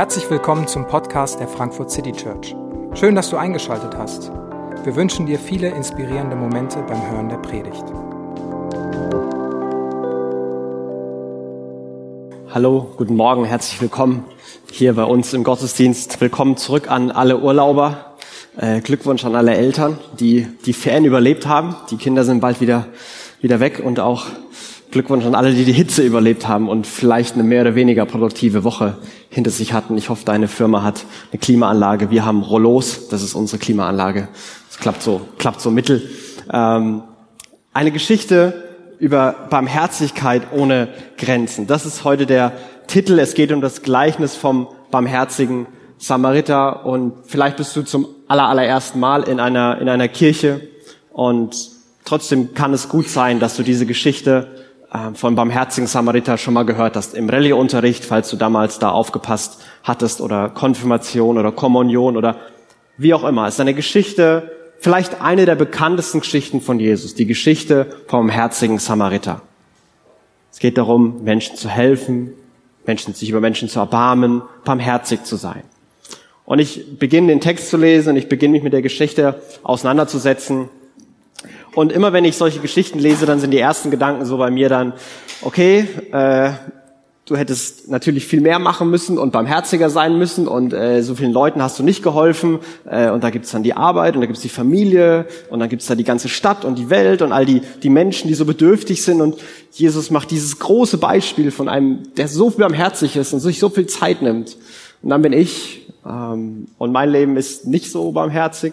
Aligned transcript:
Herzlich 0.00 0.30
willkommen 0.30 0.66
zum 0.66 0.86
Podcast 0.86 1.40
der 1.40 1.46
Frankfurt 1.46 1.90
City 1.90 2.12
Church. 2.12 2.56
Schön, 2.94 3.14
dass 3.14 3.28
du 3.28 3.36
eingeschaltet 3.36 3.98
hast. 3.98 4.32
Wir 4.82 4.96
wünschen 4.96 5.26
dir 5.26 5.38
viele 5.38 5.68
inspirierende 5.68 6.36
Momente 6.36 6.82
beim 6.88 7.10
Hören 7.10 7.28
der 7.28 7.36
Predigt. 7.36 7.84
Hallo, 12.48 12.94
guten 12.96 13.14
Morgen, 13.14 13.44
herzlich 13.44 13.78
willkommen 13.82 14.24
hier 14.72 14.94
bei 14.94 15.04
uns 15.04 15.34
im 15.34 15.44
Gottesdienst. 15.44 16.18
Willkommen 16.22 16.56
zurück 16.56 16.90
an 16.90 17.10
alle 17.10 17.38
Urlauber. 17.38 18.16
Äh, 18.56 18.80
Glückwunsch 18.80 19.26
an 19.26 19.36
alle 19.36 19.54
Eltern, 19.54 19.98
die 20.18 20.48
die 20.64 20.72
Ferien 20.72 21.04
überlebt 21.04 21.46
haben. 21.46 21.76
Die 21.90 21.98
Kinder 21.98 22.24
sind 22.24 22.40
bald 22.40 22.62
wieder, 22.62 22.86
wieder 23.42 23.60
weg 23.60 23.82
und 23.84 24.00
auch 24.00 24.24
Glückwunsch 24.92 25.26
an 25.26 25.34
alle, 25.34 25.52
die 25.52 25.66
die 25.66 25.74
Hitze 25.74 26.02
überlebt 26.02 26.48
haben 26.48 26.70
und 26.70 26.86
vielleicht 26.86 27.34
eine 27.34 27.42
mehr 27.42 27.60
oder 27.60 27.74
weniger 27.74 28.06
produktive 28.06 28.64
Woche 28.64 28.96
hinter 29.30 29.50
sich 29.50 29.72
hatten. 29.72 29.96
Ich 29.96 30.10
hoffe, 30.10 30.24
deine 30.24 30.48
Firma 30.48 30.82
hat 30.82 31.04
eine 31.32 31.38
Klimaanlage. 31.38 32.10
Wir 32.10 32.26
haben 32.26 32.42
Rollos, 32.42 33.08
das 33.08 33.22
ist 33.22 33.34
unsere 33.34 33.58
Klimaanlage. 33.58 34.28
Das 34.68 34.78
klappt 34.78 35.02
so, 35.02 35.22
klappt 35.38 35.60
so 35.60 35.70
mittel. 35.70 36.10
Ähm, 36.52 37.04
eine 37.72 37.92
Geschichte 37.92 38.64
über 38.98 39.46
Barmherzigkeit 39.48 40.42
ohne 40.52 40.88
Grenzen. 41.16 41.66
Das 41.66 41.86
ist 41.86 42.04
heute 42.04 42.26
der 42.26 42.52
Titel. 42.88 43.18
Es 43.18 43.34
geht 43.34 43.52
um 43.52 43.60
das 43.60 43.82
Gleichnis 43.82 44.34
vom 44.34 44.68
barmherzigen 44.90 45.66
Samariter 45.98 46.84
und 46.84 47.12
vielleicht 47.26 47.56
bist 47.56 47.74
du 47.76 47.82
zum 47.82 48.08
allerersten 48.26 48.98
Mal 48.98 49.22
in 49.22 49.38
einer, 49.38 49.80
in 49.80 49.88
einer 49.88 50.08
Kirche 50.08 50.60
und 51.12 51.70
trotzdem 52.04 52.54
kann 52.54 52.72
es 52.72 52.88
gut 52.88 53.08
sein, 53.08 53.38
dass 53.38 53.56
du 53.56 53.62
diese 53.62 53.86
Geschichte 53.86 54.59
äh, 54.92 55.14
von 55.14 55.34
barmherzigen 55.34 55.86
Samariter 55.86 56.36
schon 56.36 56.54
mal 56.54 56.64
gehört 56.64 56.96
hast 56.96 57.14
im 57.14 57.28
Rallye-Unterricht, 57.28 58.04
falls 58.04 58.30
du 58.30 58.36
damals 58.36 58.78
da 58.78 58.90
aufgepasst 58.90 59.60
hattest 59.84 60.20
oder 60.20 60.48
Konfirmation 60.48 61.38
oder 61.38 61.52
Kommunion 61.52 62.16
oder 62.16 62.36
wie 62.96 63.14
auch 63.14 63.24
immer. 63.24 63.46
Es 63.46 63.54
ist 63.54 63.60
eine 63.60 63.74
Geschichte, 63.74 64.50
vielleicht 64.78 65.20
eine 65.20 65.46
der 65.46 65.54
bekanntesten 65.54 66.20
Geschichten 66.20 66.60
von 66.60 66.80
Jesus, 66.80 67.14
die 67.14 67.26
Geschichte 67.26 67.86
vom 68.08 68.26
barmherzigen 68.26 68.78
Samariter. 68.78 69.42
Es 70.52 70.58
geht 70.58 70.76
darum, 70.76 71.22
Menschen 71.22 71.56
zu 71.56 71.68
helfen, 71.68 72.32
Menschen, 72.84 73.14
sich 73.14 73.30
über 73.30 73.40
Menschen 73.40 73.68
zu 73.68 73.78
erbarmen, 73.78 74.42
barmherzig 74.64 75.22
zu 75.22 75.36
sein. 75.36 75.62
Und 76.44 76.58
ich 76.58 76.98
beginne 76.98 77.28
den 77.28 77.40
Text 77.40 77.70
zu 77.70 77.76
lesen 77.76 78.10
und 78.10 78.16
ich 78.16 78.28
beginne 78.28 78.52
mich 78.52 78.64
mit 78.64 78.72
der 78.72 78.82
Geschichte 78.82 79.40
auseinanderzusetzen 79.62 80.68
und 81.74 81.92
immer 81.92 82.12
wenn 82.12 82.24
ich 82.24 82.36
solche 82.36 82.60
Geschichten 82.60 82.98
lese, 82.98 83.26
dann 83.26 83.40
sind 83.40 83.52
die 83.52 83.58
ersten 83.58 83.90
Gedanken 83.90 84.24
so 84.24 84.38
bei 84.38 84.50
mir 84.50 84.68
dann, 84.68 84.92
okay, 85.42 85.86
äh, 86.12 86.52
du 87.30 87.36
hättest 87.36 87.88
natürlich 87.88 88.26
viel 88.26 88.40
mehr 88.40 88.58
machen 88.58 88.90
müssen 88.90 89.16
und 89.16 89.30
barmherziger 89.30 89.88
sein 89.88 90.18
müssen 90.18 90.48
und 90.48 90.72
äh, 90.72 91.00
so 91.02 91.14
vielen 91.14 91.32
Leuten 91.32 91.62
hast 91.62 91.78
du 91.78 91.84
nicht 91.84 92.02
geholfen. 92.02 92.58
Äh, 92.90 93.10
und 93.10 93.22
da 93.22 93.30
gibt's 93.30 93.52
dann 93.52 93.62
die 93.62 93.74
Arbeit 93.74 94.16
und 94.16 94.20
da 94.20 94.26
gibt's 94.26 94.42
die 94.42 94.48
Familie 94.48 95.26
und 95.48 95.60
dann 95.60 95.68
gibt's 95.68 95.86
da 95.86 95.94
die 95.94 96.02
ganze 96.02 96.28
Stadt 96.28 96.64
und 96.64 96.76
die 96.76 96.90
Welt 96.90 97.22
und 97.22 97.30
all 97.30 97.46
die, 97.46 97.62
die 97.84 97.88
Menschen, 97.88 98.26
die 98.26 98.34
so 98.34 98.44
bedürftig 98.44 99.04
sind. 99.04 99.20
Und 99.20 99.36
Jesus 99.70 100.10
macht 100.10 100.32
dieses 100.32 100.58
große 100.58 100.98
Beispiel 100.98 101.52
von 101.52 101.68
einem, 101.68 102.02
der 102.16 102.26
so 102.26 102.50
barmherzig 102.50 103.14
ist 103.14 103.32
und 103.32 103.38
sich 103.38 103.60
so 103.60 103.68
viel 103.68 103.86
Zeit 103.86 104.22
nimmt. 104.22 104.56
Und 105.00 105.10
dann 105.10 105.22
bin 105.22 105.32
ich 105.32 105.86
ähm, 106.04 106.66
und 106.78 106.90
mein 106.90 107.10
Leben 107.10 107.36
ist 107.36 107.64
nicht 107.64 107.92
so 107.92 108.10
barmherzig. 108.10 108.72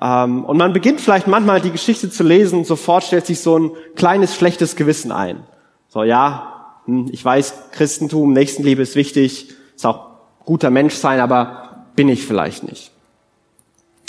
Ähm, 0.00 0.44
und 0.44 0.56
man 0.56 0.72
beginnt 0.72 1.00
vielleicht 1.00 1.26
manchmal 1.26 1.60
die 1.60 1.70
Geschichte 1.70 2.10
zu 2.10 2.22
lesen, 2.22 2.64
sofort 2.64 3.04
stellt 3.04 3.26
sich 3.26 3.40
so 3.40 3.58
ein 3.58 3.70
kleines 3.96 4.34
schlechtes 4.34 4.76
Gewissen 4.76 5.12
ein. 5.12 5.44
So, 5.88 6.02
ja, 6.02 6.78
hm, 6.86 7.08
ich 7.12 7.24
weiß, 7.24 7.70
Christentum, 7.72 8.32
Nächstenliebe 8.32 8.82
ist 8.82 8.96
wichtig, 8.96 9.48
ist 9.74 9.86
auch 9.86 10.06
guter 10.44 10.70
Mensch 10.70 10.94
sein, 10.94 11.20
aber 11.20 11.86
bin 11.96 12.08
ich 12.08 12.26
vielleicht 12.26 12.64
nicht. 12.64 12.92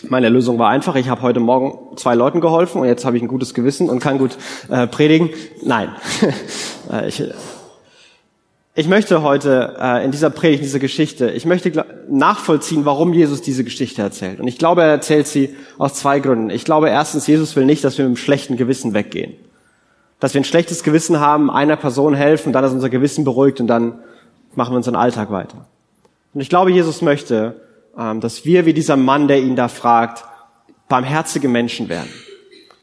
Meine 0.07 0.29
Lösung 0.29 0.57
war 0.57 0.69
einfach, 0.69 0.95
ich 0.95 1.09
habe 1.09 1.21
heute 1.21 1.39
Morgen 1.39 1.95
zwei 1.97 2.16
Leuten 2.16 2.41
geholfen 2.41 2.81
und 2.81 2.87
jetzt 2.87 3.05
habe 3.05 3.17
ich 3.17 3.21
ein 3.21 3.27
gutes 3.27 3.53
Gewissen 3.53 3.89
und 3.89 3.99
kann 3.99 4.17
gut 4.17 4.37
äh, 4.69 4.87
predigen. 4.87 5.29
Nein, 5.63 5.89
äh, 6.91 7.07
ich, 7.07 7.23
ich 8.73 8.87
möchte 8.87 9.21
heute 9.21 9.75
äh, 9.79 10.05
in 10.05 10.11
dieser 10.11 10.29
Predigt, 10.29 10.61
in 10.61 10.65
dieser 10.65 10.79
Geschichte, 10.79 11.29
ich 11.31 11.45
möchte 11.45 11.85
nachvollziehen, 12.09 12.85
warum 12.85 13.13
Jesus 13.13 13.41
diese 13.41 13.65
Geschichte 13.65 14.01
erzählt. 14.01 14.39
Und 14.39 14.47
ich 14.47 14.57
glaube, 14.57 14.81
er 14.81 14.89
erzählt 14.89 15.27
sie 15.27 15.55
aus 15.77 15.95
zwei 15.95 16.19
Gründen. 16.19 16.49
Ich 16.49 16.63
glaube 16.63 16.89
erstens, 16.89 17.27
Jesus 17.27 17.55
will 17.55 17.65
nicht, 17.65 17.83
dass 17.83 17.97
wir 17.97 18.05
mit 18.05 18.11
einem 18.11 18.17
schlechten 18.17 18.55
Gewissen 18.55 18.93
weggehen. 18.93 19.33
Dass 20.21 20.33
wir 20.33 20.41
ein 20.41 20.45
schlechtes 20.45 20.83
Gewissen 20.83 21.19
haben, 21.19 21.51
einer 21.51 21.75
Person 21.75 22.13
helfen, 22.13 22.53
dann 22.53 22.63
ist 22.63 22.71
unser 22.71 22.89
Gewissen 22.89 23.25
beruhigt 23.25 23.59
und 23.59 23.67
dann 23.67 23.99
machen 24.55 24.71
wir 24.73 24.77
unseren 24.77 24.95
Alltag 24.95 25.31
weiter. 25.31 25.67
Und 26.33 26.39
ich 26.39 26.49
glaube, 26.49 26.71
Jesus 26.71 27.01
möchte, 27.01 27.61
ähm, 27.97 28.21
dass 28.21 28.45
wir 28.45 28.65
wie 28.65 28.73
dieser 28.73 28.95
Mann, 28.95 29.27
der 29.27 29.41
ihn 29.41 29.57
da 29.57 29.67
fragt, 29.67 30.23
barmherzige 30.87 31.49
Menschen 31.49 31.89
werden. 31.89 32.09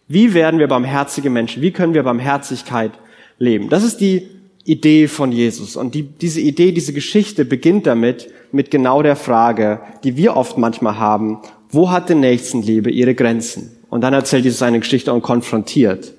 Wie 0.07 0.35
werden 0.35 0.61
wir 0.61 0.69
barmherzige 0.69 1.31
Menschen? 1.31 1.63
Wie 1.63 1.71
können 1.71 1.95
wir 1.95 2.03
Barmherzigkeit 2.03 2.93
leben? 3.39 3.71
Das 3.71 3.85
ist 3.85 4.01
die 4.01 4.38
Idee 4.69 5.09
von 5.09 5.33
Jesus. 5.33 5.77
Und 5.77 5.95
die, 5.95 6.03
diese 6.03 6.41
Idee, 6.41 6.73
diese 6.73 6.93
Geschichte 6.93 7.45
beginnt 7.45 7.87
damit, 7.87 8.29
mit 8.53 8.71
genau 8.71 9.03
der 9.03 9.17
Frage, 9.17 9.81
die 10.05 10.17
wir 10.17 10.37
oft 10.37 10.59
manchmal 10.59 10.99
haben, 10.99 11.39
wo 11.71 11.91
hat 11.91 12.09
denn 12.09 12.21
Nächstenliebe 12.21 12.91
ihre 12.91 13.15
Grenzen? 13.15 13.77
Und 13.91 14.03
dann 14.03 14.15
erzählt 14.15 14.45
Jesus 14.45 14.63
eine 14.63 14.81
Geschichte 14.81 15.13
und 15.13 15.23
konfrontiert 15.23 16.13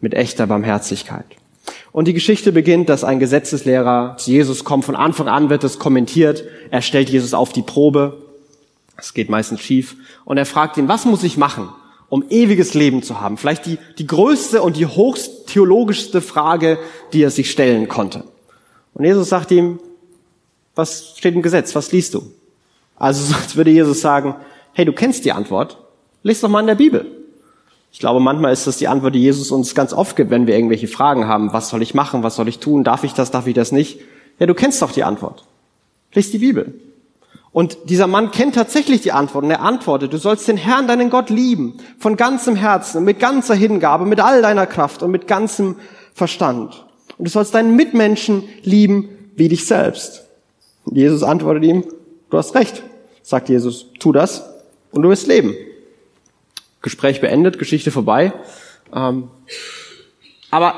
mit 0.00 0.14
echter 0.14 0.46
Barmherzigkeit. 0.46 1.24
Und 1.92 2.06
die 2.06 2.14
Geschichte 2.14 2.52
beginnt, 2.52 2.88
dass 2.88 3.04
ein 3.04 3.18
Gesetzeslehrer 3.18 4.16
zu 4.18 4.30
Jesus 4.30 4.64
kommt. 4.64 4.84
Von 4.84 4.96
Anfang 4.96 5.28
an 5.28 5.50
wird 5.50 5.64
es 5.64 5.78
kommentiert. 5.78 6.44
Er 6.70 6.82
stellt 6.82 7.10
Jesus 7.10 7.34
auf 7.34 7.52
die 7.52 7.62
Probe. 7.62 8.18
Es 8.96 9.14
geht 9.14 9.28
meistens 9.28 9.60
schief. 9.60 9.96
Und 10.24 10.36
er 10.36 10.46
fragt 10.46 10.76
ihn, 10.76 10.88
was 10.88 11.04
muss 11.04 11.24
ich 11.24 11.36
machen, 11.36 11.68
um 12.10 12.24
ewiges 12.28 12.74
Leben 12.74 13.02
zu 13.02 13.20
haben. 13.20 13.38
Vielleicht 13.38 13.64
die, 13.64 13.78
die 13.96 14.06
größte 14.06 14.60
und 14.60 14.76
die 14.76 14.86
hochst 14.86 15.46
theologischste 15.46 16.20
Frage, 16.20 16.78
die 17.14 17.22
er 17.22 17.30
sich 17.30 17.50
stellen 17.50 17.88
konnte. 17.88 18.24
Und 18.92 19.04
Jesus 19.04 19.30
sagt 19.30 19.50
ihm, 19.52 19.78
was 20.74 21.14
steht 21.16 21.34
im 21.34 21.42
Gesetz? 21.42 21.74
Was 21.74 21.92
liest 21.92 22.14
du? 22.14 22.22
Also 22.96 23.24
sonst 23.32 23.56
würde 23.56 23.70
Jesus 23.70 24.00
sagen, 24.00 24.34
hey, 24.74 24.84
du 24.84 24.92
kennst 24.92 25.24
die 25.24 25.32
Antwort. 25.32 25.78
Lies 26.22 26.40
doch 26.40 26.48
mal 26.50 26.60
in 26.60 26.66
der 26.66 26.74
Bibel. 26.74 27.06
Ich 27.92 27.98
glaube, 27.98 28.20
manchmal 28.20 28.52
ist 28.52 28.66
das 28.66 28.76
die 28.76 28.88
Antwort, 28.88 29.14
die 29.14 29.22
Jesus 29.22 29.50
uns 29.50 29.74
ganz 29.74 29.92
oft 29.92 30.16
gibt, 30.16 30.30
wenn 30.30 30.46
wir 30.46 30.54
irgendwelche 30.54 30.88
Fragen 30.88 31.26
haben. 31.26 31.52
Was 31.52 31.70
soll 31.70 31.82
ich 31.82 31.94
machen? 31.94 32.22
Was 32.22 32.36
soll 32.36 32.48
ich 32.48 32.58
tun? 32.58 32.84
Darf 32.84 33.04
ich 33.04 33.14
das? 33.14 33.30
Darf 33.30 33.46
ich 33.46 33.54
das 33.54 33.72
nicht? 33.72 34.00
Ja, 34.38 34.46
du 34.46 34.54
kennst 34.54 34.82
doch 34.82 34.92
die 34.92 35.04
Antwort. 35.04 35.44
Lies 36.12 36.30
die 36.30 36.38
Bibel. 36.38 36.74
Und 37.52 37.78
dieser 37.90 38.06
Mann 38.06 38.30
kennt 38.30 38.54
tatsächlich 38.54 39.00
die 39.00 39.12
Antwort 39.12 39.44
und 39.44 39.50
er 39.50 39.62
antwortet, 39.62 40.12
du 40.12 40.18
sollst 40.18 40.46
den 40.46 40.56
Herrn, 40.56 40.86
deinen 40.86 41.10
Gott 41.10 41.30
lieben, 41.30 41.78
von 41.98 42.16
ganzem 42.16 42.54
Herzen 42.54 43.04
mit 43.04 43.18
ganzer 43.18 43.54
Hingabe, 43.54 44.06
mit 44.06 44.20
all 44.20 44.40
deiner 44.40 44.66
Kraft 44.66 45.02
und 45.02 45.10
mit 45.10 45.26
ganzem 45.26 45.76
Verstand. 46.14 46.86
Und 47.18 47.24
du 47.26 47.30
sollst 47.30 47.54
deinen 47.54 47.74
Mitmenschen 47.74 48.44
lieben 48.62 49.08
wie 49.34 49.48
dich 49.48 49.66
selbst. 49.66 50.26
Und 50.84 50.96
Jesus 50.96 51.22
antwortet 51.22 51.64
ihm, 51.64 51.84
du 52.30 52.38
hast 52.38 52.54
recht, 52.54 52.84
sagt 53.22 53.48
Jesus, 53.48 53.86
tu 53.98 54.12
das 54.12 54.44
und 54.92 55.02
du 55.02 55.08
wirst 55.08 55.26
leben. 55.26 55.54
Gespräch 56.82 57.20
beendet, 57.20 57.58
Geschichte 57.58 57.90
vorbei. 57.90 58.32
Ähm, 58.94 59.28
aber 60.50 60.74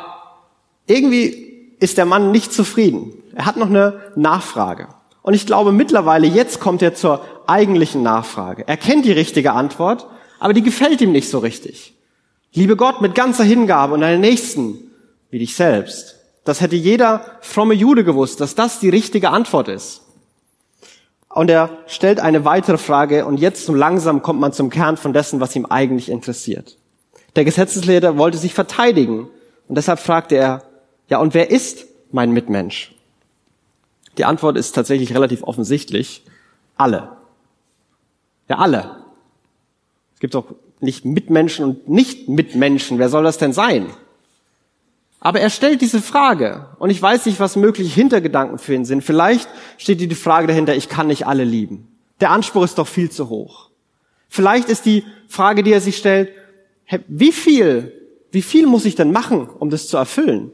irgendwie 0.86 1.74
ist 1.80 1.98
der 1.98 2.06
Mann 2.06 2.32
nicht 2.32 2.52
zufrieden. 2.52 3.12
Er 3.34 3.46
hat 3.46 3.56
noch 3.56 3.68
eine 3.68 4.00
Nachfrage. 4.16 4.88
Und 5.22 5.34
ich 5.34 5.46
glaube 5.46 5.72
mittlerweile, 5.72 6.26
jetzt 6.26 6.60
kommt 6.60 6.82
er 6.82 6.94
zur 6.94 7.24
eigentlichen 7.46 8.02
Nachfrage. 8.02 8.64
Er 8.66 8.76
kennt 8.76 9.04
die 9.04 9.12
richtige 9.12 9.52
Antwort, 9.52 10.06
aber 10.40 10.52
die 10.52 10.62
gefällt 10.62 11.00
ihm 11.00 11.12
nicht 11.12 11.30
so 11.30 11.38
richtig. 11.38 11.94
Liebe 12.52 12.76
Gott 12.76 13.00
mit 13.00 13.14
ganzer 13.14 13.44
Hingabe 13.44 13.94
und 13.94 14.00
deinen 14.00 14.20
Nächsten 14.20 14.90
wie 15.30 15.38
dich 15.38 15.54
selbst. 15.54 16.16
Das 16.44 16.60
hätte 16.60 16.76
jeder 16.76 17.24
fromme 17.40 17.74
Jude 17.74 18.04
gewusst, 18.04 18.40
dass 18.40 18.54
das 18.54 18.80
die 18.80 18.88
richtige 18.88 19.30
Antwort 19.30 19.68
ist. 19.68 20.02
Und 21.28 21.48
er 21.48 21.70
stellt 21.86 22.20
eine 22.20 22.44
weitere 22.44 22.76
Frage 22.76 23.24
und 23.24 23.38
jetzt 23.38 23.64
so 23.64 23.74
langsam 23.74 24.20
kommt 24.22 24.40
man 24.40 24.52
zum 24.52 24.68
Kern 24.68 24.96
von 24.96 25.12
dessen, 25.14 25.40
was 25.40 25.56
ihm 25.56 25.64
eigentlich 25.64 26.10
interessiert. 26.10 26.76
Der 27.36 27.44
Gesetzeslehrer 27.44 28.18
wollte 28.18 28.36
sich 28.36 28.52
verteidigen 28.52 29.28
und 29.68 29.78
deshalb 29.78 29.98
fragte 29.98 30.34
er, 30.34 30.62
ja 31.08 31.18
und 31.18 31.32
wer 31.32 31.50
ist 31.50 31.86
mein 32.10 32.32
Mitmensch? 32.32 32.92
Die 34.18 34.24
Antwort 34.24 34.56
ist 34.56 34.72
tatsächlich 34.72 35.14
relativ 35.14 35.42
offensichtlich. 35.42 36.24
Alle. 36.76 37.16
Ja, 38.48 38.58
alle. 38.58 38.96
Es 40.14 40.20
gibt 40.20 40.34
doch 40.34 40.54
nicht 40.80 41.04
Mitmenschen 41.04 41.64
und 41.64 41.88
nicht 41.88 42.28
Mitmenschen. 42.28 42.98
Wer 42.98 43.08
soll 43.08 43.24
das 43.24 43.38
denn 43.38 43.52
sein? 43.52 43.86
Aber 45.20 45.40
er 45.40 45.50
stellt 45.50 45.80
diese 45.80 46.02
Frage 46.02 46.66
und 46.80 46.90
ich 46.90 47.00
weiß 47.00 47.26
nicht, 47.26 47.38
was 47.38 47.54
mögliche 47.54 47.94
Hintergedanken 47.94 48.58
für 48.58 48.74
ihn 48.74 48.84
sind. 48.84 49.02
Vielleicht 49.02 49.48
steht 49.78 50.00
die 50.00 50.14
Frage 50.14 50.48
dahinter, 50.48 50.74
ich 50.74 50.88
kann 50.88 51.06
nicht 51.06 51.26
alle 51.26 51.44
lieben. 51.44 51.86
Der 52.20 52.30
Anspruch 52.30 52.64
ist 52.64 52.78
doch 52.78 52.88
viel 52.88 53.10
zu 53.10 53.28
hoch. 53.28 53.70
Vielleicht 54.28 54.68
ist 54.68 54.84
die 54.84 55.04
Frage, 55.28 55.62
die 55.62 55.72
er 55.72 55.80
sich 55.80 55.96
stellt, 55.96 56.30
wie 57.06 57.30
viel, 57.30 57.92
wie 58.32 58.42
viel 58.42 58.66
muss 58.66 58.84
ich 58.84 58.96
denn 58.96 59.12
machen, 59.12 59.48
um 59.48 59.70
das 59.70 59.86
zu 59.86 59.96
erfüllen? 59.96 60.52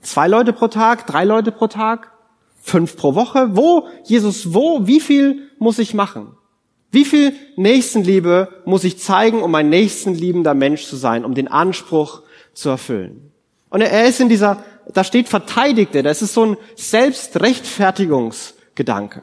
Zwei 0.00 0.28
Leute 0.28 0.52
pro 0.54 0.68
Tag, 0.68 1.06
drei 1.06 1.24
Leute 1.24 1.52
pro 1.52 1.66
Tag? 1.66 2.12
Fünf 2.66 2.96
pro 2.96 3.14
Woche? 3.14 3.50
Wo, 3.52 3.86
Jesus, 4.02 4.52
wo, 4.52 4.88
wie 4.88 4.98
viel 4.98 5.50
muss 5.60 5.78
ich 5.78 5.94
machen? 5.94 6.32
Wie 6.90 7.04
viel 7.04 7.32
Nächstenliebe 7.54 8.48
muss 8.64 8.82
ich 8.82 8.98
zeigen, 8.98 9.40
um 9.40 9.54
ein 9.54 9.68
nächstenliebender 9.68 10.54
Mensch 10.54 10.86
zu 10.86 10.96
sein, 10.96 11.24
um 11.24 11.36
den 11.36 11.46
Anspruch 11.46 12.22
zu 12.54 12.70
erfüllen? 12.70 13.30
Und 13.70 13.82
er 13.82 14.08
ist 14.08 14.20
in 14.20 14.28
dieser, 14.28 14.64
da 14.92 15.04
steht 15.04 15.28
Verteidigte, 15.28 16.02
das 16.02 16.22
ist 16.22 16.34
so 16.34 16.44
ein 16.44 16.56
Selbstrechtfertigungsgedanke. 16.74 19.22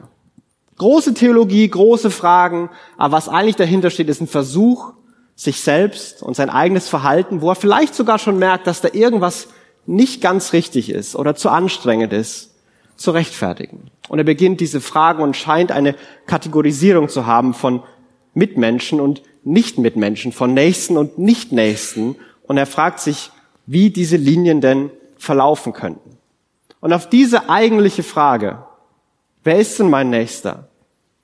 Große 0.78 1.12
Theologie, 1.12 1.68
große 1.68 2.10
Fragen, 2.10 2.70
aber 2.96 3.18
was 3.18 3.28
eigentlich 3.28 3.56
dahinter 3.56 3.90
steht, 3.90 4.08
ist 4.08 4.22
ein 4.22 4.26
Versuch, 4.26 4.94
sich 5.36 5.60
selbst 5.60 6.22
und 6.22 6.34
sein 6.34 6.48
eigenes 6.48 6.88
Verhalten, 6.88 7.42
wo 7.42 7.50
er 7.50 7.56
vielleicht 7.56 7.94
sogar 7.94 8.18
schon 8.18 8.38
merkt, 8.38 8.66
dass 8.66 8.80
da 8.80 8.88
irgendwas 8.90 9.48
nicht 9.84 10.22
ganz 10.22 10.54
richtig 10.54 10.88
ist 10.88 11.14
oder 11.14 11.34
zu 11.34 11.50
anstrengend 11.50 12.14
ist, 12.14 12.53
zu 12.96 13.10
rechtfertigen. 13.10 13.90
Und 14.08 14.18
er 14.18 14.24
beginnt 14.24 14.60
diese 14.60 14.80
Fragen 14.80 15.22
und 15.22 15.36
scheint 15.36 15.72
eine 15.72 15.94
Kategorisierung 16.26 17.08
zu 17.08 17.26
haben 17.26 17.54
von 17.54 17.82
Mitmenschen 18.34 19.00
und 19.00 19.22
Nicht-Mitmenschen, 19.44 20.32
von 20.32 20.54
Nächsten 20.54 20.96
und 20.96 21.18
Nicht-Nächsten. 21.18 22.16
Und 22.42 22.56
er 22.56 22.66
fragt 22.66 23.00
sich, 23.00 23.30
wie 23.66 23.90
diese 23.90 24.16
Linien 24.16 24.60
denn 24.60 24.90
verlaufen 25.16 25.72
könnten. 25.72 26.18
Und 26.80 26.92
auf 26.92 27.08
diese 27.08 27.48
eigentliche 27.48 28.02
Frage, 28.02 28.64
wer 29.42 29.58
ist 29.58 29.78
denn 29.78 29.88
mein 29.88 30.10
Nächster? 30.10 30.68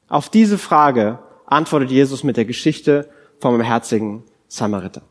Auf 0.08 0.28
diese 0.28 0.58
Frage 0.58 1.18
antwortet 1.46 1.90
Jesus 1.90 2.24
mit 2.24 2.36
der 2.36 2.46
Geschichte 2.46 3.10
vom 3.40 3.58
barmherzigen 3.58 4.22
Samariter. 4.48 5.02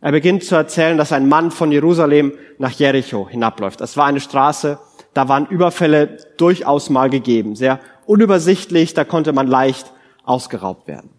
Er 0.00 0.12
beginnt 0.12 0.44
zu 0.44 0.54
erzählen, 0.54 0.96
dass 0.96 1.12
ein 1.12 1.28
Mann 1.28 1.50
von 1.50 1.72
Jerusalem 1.72 2.32
nach 2.58 2.70
Jericho 2.70 3.28
hinabläuft. 3.28 3.80
Das 3.80 3.96
war 3.96 4.06
eine 4.06 4.20
Straße, 4.20 4.78
da 5.14 5.28
waren 5.28 5.46
Überfälle 5.46 6.18
durchaus 6.36 6.90
mal 6.90 7.10
gegeben, 7.10 7.56
sehr 7.56 7.80
unübersichtlich, 8.06 8.94
da 8.94 9.04
konnte 9.04 9.32
man 9.32 9.46
leicht 9.46 9.92
ausgeraubt 10.24 10.86
werden. 10.86 11.10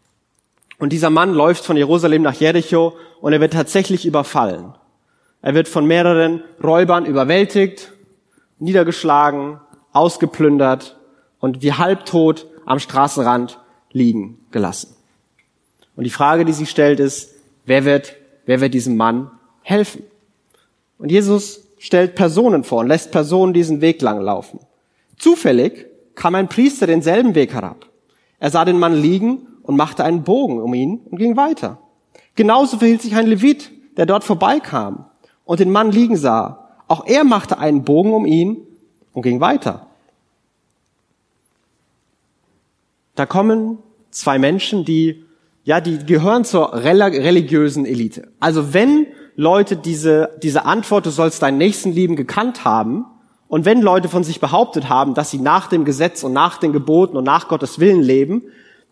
Und 0.77 0.93
dieser 0.93 1.09
Mann 1.09 1.33
läuft 1.33 1.65
von 1.65 1.77
Jerusalem 1.77 2.21
nach 2.21 2.33
Jericho 2.33 2.93
und 3.19 3.33
er 3.33 3.41
wird 3.41 3.53
tatsächlich 3.53 4.05
überfallen. 4.05 4.73
Er 5.41 5.53
wird 5.53 5.67
von 5.67 5.85
mehreren 5.85 6.43
Räubern 6.63 7.05
überwältigt, 7.05 7.93
niedergeschlagen, 8.59 9.59
ausgeplündert 9.93 10.97
und 11.39 11.61
wie 11.61 11.73
halbtot 11.73 12.47
am 12.65 12.79
Straßenrand 12.79 13.59
liegen 13.91 14.39
gelassen. 14.51 14.95
Und 15.95 16.05
die 16.05 16.09
Frage, 16.09 16.45
die 16.45 16.53
sich 16.53 16.69
stellt, 16.69 16.99
ist, 16.99 17.35
wer 17.65 17.85
wird, 17.85 18.15
wer 18.45 18.61
wird 18.61 18.73
diesem 18.73 18.97
Mann 18.97 19.29
helfen? 19.61 20.03
Und 20.97 21.11
Jesus 21.11 21.67
stellt 21.81 22.13
Personen 22.13 22.63
vor 22.63 22.81
und 22.81 22.87
lässt 22.87 23.11
Personen 23.11 23.53
diesen 23.53 23.81
Weg 23.81 24.03
lang 24.03 24.21
laufen. 24.21 24.59
Zufällig 25.17 25.87
kam 26.13 26.35
ein 26.35 26.47
Priester 26.47 26.85
denselben 26.85 27.33
Weg 27.33 27.53
herab. 27.53 27.87
Er 28.39 28.51
sah 28.51 28.65
den 28.65 28.77
Mann 28.77 29.01
liegen 29.01 29.47
und 29.63 29.77
machte 29.77 30.03
einen 30.03 30.23
Bogen 30.23 30.61
um 30.61 30.75
ihn 30.75 30.99
und 31.09 31.17
ging 31.17 31.35
weiter. 31.37 31.79
Genauso 32.35 32.77
verhielt 32.77 33.01
sich 33.01 33.15
ein 33.15 33.25
Levit, 33.25 33.71
der 33.97 34.05
dort 34.05 34.23
vorbeikam 34.23 35.05
und 35.43 35.59
den 35.59 35.71
Mann 35.71 35.91
liegen 35.91 36.17
sah. 36.17 36.69
Auch 36.87 37.07
er 37.07 37.23
machte 37.23 37.57
einen 37.57 37.83
Bogen 37.83 38.13
um 38.13 38.27
ihn 38.27 38.57
und 39.13 39.23
ging 39.23 39.41
weiter. 39.41 39.87
Da 43.15 43.25
kommen 43.25 43.79
zwei 44.11 44.37
Menschen, 44.37 44.85
die, 44.85 45.25
ja, 45.63 45.81
die 45.81 46.05
gehören 46.05 46.45
zur 46.45 46.75
religiösen 46.75 47.87
Elite. 47.87 48.31
Also 48.39 48.71
wenn 48.75 49.07
Leute 49.35 49.75
diese, 49.75 50.37
diese 50.41 50.65
Antwort, 50.65 51.05
du 51.05 51.09
sollst 51.09 51.41
deinen 51.41 51.57
Nächsten 51.57 51.91
lieben, 51.91 52.15
gekannt 52.15 52.65
haben, 52.65 53.05
und 53.51 53.65
wenn 53.65 53.81
Leute 53.81 54.07
von 54.07 54.23
sich 54.23 54.39
behauptet 54.39 54.87
haben, 54.87 55.13
dass 55.13 55.29
sie 55.29 55.37
nach 55.37 55.67
dem 55.67 55.83
Gesetz 55.83 56.23
und 56.23 56.31
nach 56.31 56.57
den 56.57 56.71
Geboten 56.71 57.17
und 57.17 57.25
nach 57.25 57.49
Gottes 57.49 57.79
Willen 57.79 58.01
leben, 58.01 58.43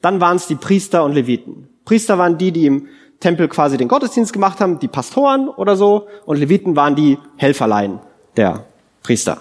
dann 0.02 0.20
waren 0.20 0.36
es 0.36 0.48
die 0.48 0.56
Priester 0.56 1.06
und 1.06 1.14
Leviten. 1.14 1.70
Priester 1.86 2.18
waren 2.18 2.38
die, 2.38 2.52
die 2.52 2.66
im 2.66 2.88
Tempel 3.22 3.48
quasi 3.48 3.78
den 3.78 3.88
Gottesdienst 3.88 4.34
gemacht 4.34 4.60
haben, 4.60 4.80
die 4.80 4.90
Pastoren 4.90 5.48
oder 5.48 5.78
so, 5.78 6.08
und 6.26 6.38
Leviten 6.38 6.76
waren 6.76 6.96
die 6.96 7.18
Helferlein 7.38 8.00
der 8.36 8.66
Priester. 9.02 9.40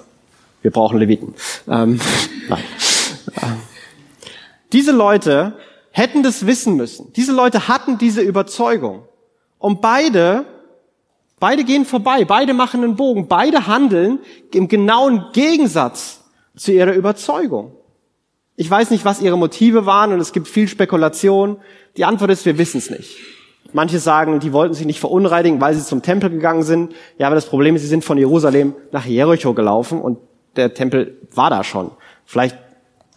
Wir 0.63 0.71
brauchen 0.71 0.99
Leviten. 0.99 1.35
Ähm, 1.69 1.99
nein. 2.49 2.63
Diese 4.73 4.93
Leute 4.93 5.55
hätten 5.91 6.23
das 6.23 6.47
wissen 6.47 6.77
müssen. 6.77 7.13
Diese 7.15 7.33
Leute 7.33 7.67
hatten 7.67 7.99
diese 7.99 8.21
Überzeugung. 8.21 9.03
Und 9.59 9.81
beide, 9.81 10.45
beide 11.41 11.65
gehen 11.65 11.85
vorbei, 11.85 12.25
beide 12.25 12.55
machen 12.55 12.83
einen 12.83 12.97
Bogen, 12.97 13.29
beide 13.29 13.67
handeln 13.67 14.19
im 14.53 14.69
genauen 14.69 15.27
Gegensatz 15.33 16.25
zu 16.57 16.73
ihrer 16.73 16.93
Überzeugung. 16.93 17.73
Ich 18.57 18.69
weiß 18.71 18.91
nicht, 18.91 19.05
was 19.05 19.21
ihre 19.21 19.39
Motive 19.39 19.87
waren 19.87 20.13
und 20.13 20.21
es 20.21 20.33
gibt 20.33 20.49
viel 20.49 20.67
Spekulation. 20.67 21.59
Die 21.97 22.05
Antwort 22.05 22.31
ist, 22.31 22.45
wir 22.45 22.59
wissen 22.59 22.79
es 22.79 22.91
nicht. 22.91 23.17
Manche 23.73 23.99
sagen, 23.99 24.41
die 24.41 24.53
wollten 24.53 24.75
sich 24.75 24.87
nicht 24.87 24.99
verunreinigen, 24.99 25.61
weil 25.61 25.75
sie 25.75 25.85
zum 25.85 26.03
Tempel 26.03 26.31
gegangen 26.31 26.63
sind. 26.63 26.95
Ja, 27.19 27.27
aber 27.27 27.37
das 27.37 27.47
Problem 27.47 27.77
ist, 27.77 27.83
sie 27.83 27.89
sind 27.89 28.05
von 28.05 28.19
Jerusalem 28.19 28.75
nach 28.93 29.05
Jericho 29.07 29.55
gelaufen 29.55 30.01
und 30.01 30.19
der 30.57 30.75
Tempel 30.75 31.19
war 31.35 31.51
da 31.51 31.63
schon. 31.63 31.91
Vielleicht 32.25 32.57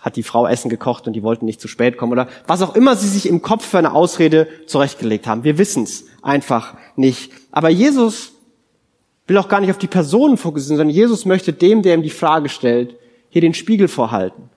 hat 0.02 0.16
die 0.16 0.24
Frau 0.24 0.48
Essen 0.48 0.70
gekocht 0.70 1.08
und 1.08 1.14
die 1.14 1.24
wollten 1.24 1.46
nicht 1.46 1.62
zu 1.62 1.68
spät 1.68 1.96
kommen 1.96 2.12
oder 2.12 2.28
was 2.48 2.62
auch 2.64 2.76
immer 2.76 2.96
sie 2.96 3.08
sich 3.08 3.30
im 3.30 3.42
Kopf 3.42 3.66
für 3.66 3.78
eine 3.78 3.94
Ausrede 3.94 4.48
zurechtgelegt 4.66 5.28
haben. 5.28 5.44
Wir 5.44 5.60
wissen 5.60 5.84
es 5.84 6.06
einfach 6.24 6.76
nicht. 6.96 7.32
Aber 7.52 7.70
Jesus 7.70 8.34
will 9.28 9.38
auch 9.38 9.48
gar 9.48 9.62
nicht 9.62 9.70
auf 9.70 9.78
die 9.78 9.88
Personen 9.88 10.38
fokussieren, 10.38 10.78
sondern 10.78 10.96
Jesus 10.96 11.26
möchte 11.26 11.54
dem, 11.54 11.84
der 11.84 11.94
ihm 11.94 12.02
die 12.02 12.10
Frage 12.10 12.50
stellt, 12.50 12.96
hier 13.30 13.42
den 13.42 13.54
Spiegel 13.54 13.88
vorhalten. 13.88 14.50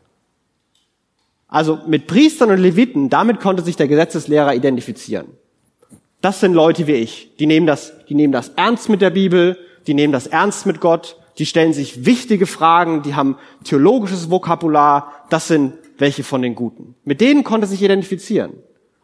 Also 1.46 1.78
mit 1.86 2.06
Priestern 2.06 2.50
und 2.50 2.58
Leviten, 2.58 3.10
damit 3.10 3.38
konnte 3.38 3.62
sich 3.62 3.76
der 3.76 3.86
Gesetzeslehrer 3.86 4.54
identifizieren. 4.54 5.26
Das 6.22 6.40
sind 6.40 6.54
Leute 6.54 6.86
wie 6.86 6.94
ich. 6.94 7.36
Die 7.38 7.46
nehmen 7.46 7.66
das, 7.66 7.92
die 8.08 8.14
nehmen 8.14 8.32
das 8.32 8.48
ernst 8.56 8.88
mit 8.88 9.02
der 9.02 9.10
Bibel, 9.10 9.58
die 9.86 9.92
nehmen 9.92 10.12
das 10.12 10.26
ernst 10.26 10.64
mit 10.64 10.80
Gott, 10.80 11.18
die 11.38 11.46
stellen 11.46 11.72
sich 11.72 12.06
wichtige 12.06 12.46
Fragen, 12.46 13.02
die 13.02 13.14
haben 13.14 13.36
theologisches 13.64 14.30
Vokabular. 14.30 15.12
Das 15.30 15.48
sind 15.48 15.74
welche 15.98 16.24
von 16.24 16.42
den 16.42 16.54
Guten. 16.54 16.94
Mit 17.04 17.20
denen 17.20 17.44
konnte 17.44 17.66
er 17.66 17.68
sich 17.68 17.82
identifizieren. 17.82 18.52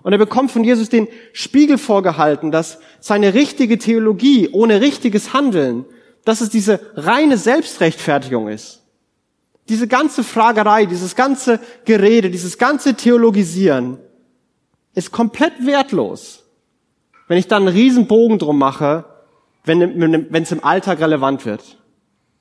Und 0.03 0.13
er 0.13 0.19
bekommt 0.19 0.51
von 0.51 0.65
Jesus 0.65 0.89
den 0.89 1.09
Spiegel 1.33 1.77
vorgehalten, 1.77 2.51
dass 2.51 2.79
seine 3.01 3.35
richtige 3.35 3.79
Theologie 3.79 4.49
ohne 4.51 4.81
richtiges 4.81 5.35
Handeln, 5.35 5.85
dass 6.25 6.41
es 6.41 6.49
diese 6.49 6.81
reine 6.95 7.37
Selbstrechtfertigung 7.37 8.49
ist. 8.49 8.83
Diese 9.69 9.89
ganze 9.89 10.25
Fragerei, 10.25 10.87
dieses 10.87 11.17
ganze 11.17 11.61
Gerede, 11.85 12.31
dieses 12.31 12.59
ganze 12.59 12.95
Theologisieren 12.95 13.99
ist 14.95 15.13
komplett 15.13 15.53
wertlos 15.65 16.45
wenn 17.31 17.39
ich 17.39 17.47
dann 17.47 17.63
einen 17.63 17.77
riesen 17.77 18.09
Bogen 18.09 18.41
drum 18.41 18.59
mache, 18.59 19.05
wenn 19.63 20.33
es 20.33 20.51
im 20.51 20.65
Alltag 20.65 21.01
relevant 21.01 21.47
wird. 21.47 21.79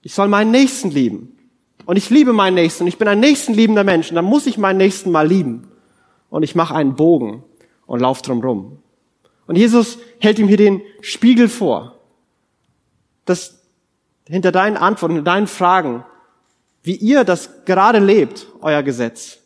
Ich 0.01 0.13
soll 0.13 0.27
meinen 0.27 0.51
Nächsten 0.51 0.91
lieben. 0.91 1.37
Und 1.85 1.97
ich 1.97 2.09
liebe 2.09 2.33
meinen 2.33 2.55
Nächsten. 2.55 2.83
Und 2.83 2.87
ich 2.87 2.97
bin 2.97 3.07
ein 3.07 3.19
nächstenliebender 3.19 3.83
Mensch. 3.83 4.09
Und 4.09 4.15
dann 4.15 4.25
muss 4.25 4.45
ich 4.45 4.57
meinen 4.57 4.77
Nächsten 4.77 5.11
mal 5.11 5.27
lieben. 5.27 5.67
Und 6.29 6.43
ich 6.43 6.55
mache 6.55 6.75
einen 6.75 6.95
Bogen 6.95 7.43
und 7.85 7.99
lauf 7.99 8.21
drum 8.21 8.41
rum. 8.41 8.79
Und 9.47 9.55
Jesus 9.55 9.97
hält 10.19 10.37
ihm 10.37 10.47
hier 10.47 10.57
den 10.57 10.81
Spiegel 11.01 11.49
vor. 11.49 11.99
Dass 13.25 13.63
hinter 14.27 14.51
deinen 14.51 14.77
Antworten, 14.77 15.15
hinter 15.15 15.31
deinen 15.31 15.47
Fragen, 15.47 16.05
wie 16.83 16.95
ihr 16.95 17.23
das 17.23 17.65
gerade 17.65 17.99
lebt, 17.99 18.47
euer 18.61 18.83
Gesetz, 18.83 19.39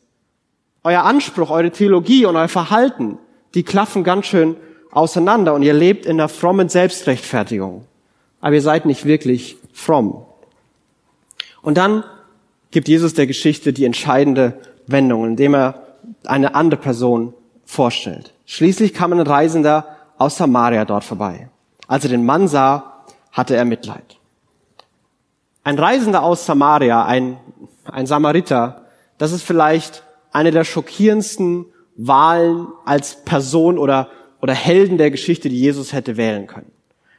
euer 0.83 1.03
Anspruch, 1.03 1.49
eure 1.49 1.71
Theologie 1.71 2.25
und 2.25 2.35
euer 2.35 2.49
Verhalten, 2.49 3.17
die 3.53 3.63
klaffen 3.63 4.03
ganz 4.03 4.25
schön 4.25 4.57
auseinander 4.91 5.53
und 5.53 5.63
ihr 5.63 5.73
lebt 5.73 6.05
in 6.05 6.19
einer 6.19 6.29
frommen 6.29 6.69
Selbstrechtfertigung. 6.69 7.85
Aber 8.41 8.55
ihr 8.55 8.61
seid 8.61 8.85
nicht 8.85 9.05
wirklich 9.05 9.57
fromm. 9.71 10.25
Und 11.63 11.77
dann 11.77 12.03
gibt 12.69 12.87
Jesus 12.87 13.15
der 13.15 13.25
Geschichte 13.25 13.73
die 13.73 13.85
entscheidende 13.85 14.59
Wendung, 14.85 15.25
indem 15.25 15.55
er 15.55 15.97
eine 16.25 16.53
andere 16.53 16.79
Person 16.79 17.33
vorstellt. 17.65 18.35
Schließlich 18.45 18.93
kam 18.93 19.13
ein 19.13 19.21
Reisender 19.21 19.97
aus 20.19 20.37
Samaria 20.37 20.85
dort 20.85 21.03
vorbei. 21.03 21.49
Als 21.87 22.03
er 22.03 22.11
den 22.11 22.25
Mann 22.25 22.47
sah, 22.47 23.03
hatte 23.31 23.55
er 23.55 23.65
Mitleid. 23.65 24.17
Ein 25.63 25.79
Reisender 25.79 26.21
aus 26.21 26.45
Samaria, 26.45 27.03
ein, 27.05 27.37
ein 27.85 28.05
Samariter, 28.05 28.85
das 29.17 29.31
ist 29.31 29.43
vielleicht 29.43 30.03
eine 30.31 30.51
der 30.51 30.65
schockierendsten 30.65 31.65
Wahlen 31.95 32.67
als 32.85 33.23
Person 33.23 33.79
oder 33.79 34.09
oder 34.43 34.53
Helden 34.53 34.97
der 34.97 35.09
Geschichte, 35.09 35.47
die 35.47 35.57
Jesus 35.57 35.93
hätte 35.93 36.17
wählen 36.17 36.47
können. 36.47 36.69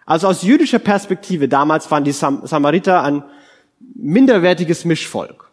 Also 0.04 0.28
aus 0.28 0.42
jüdischer 0.42 0.78
Perspektive 0.78 1.48
damals 1.48 1.90
waren 1.90 2.04
die 2.04 2.12
Sam 2.12 2.42
Samariter 2.44 3.02
ein 3.02 3.24
minderwertiges 3.78 4.84
Mischvolk. 4.84 5.50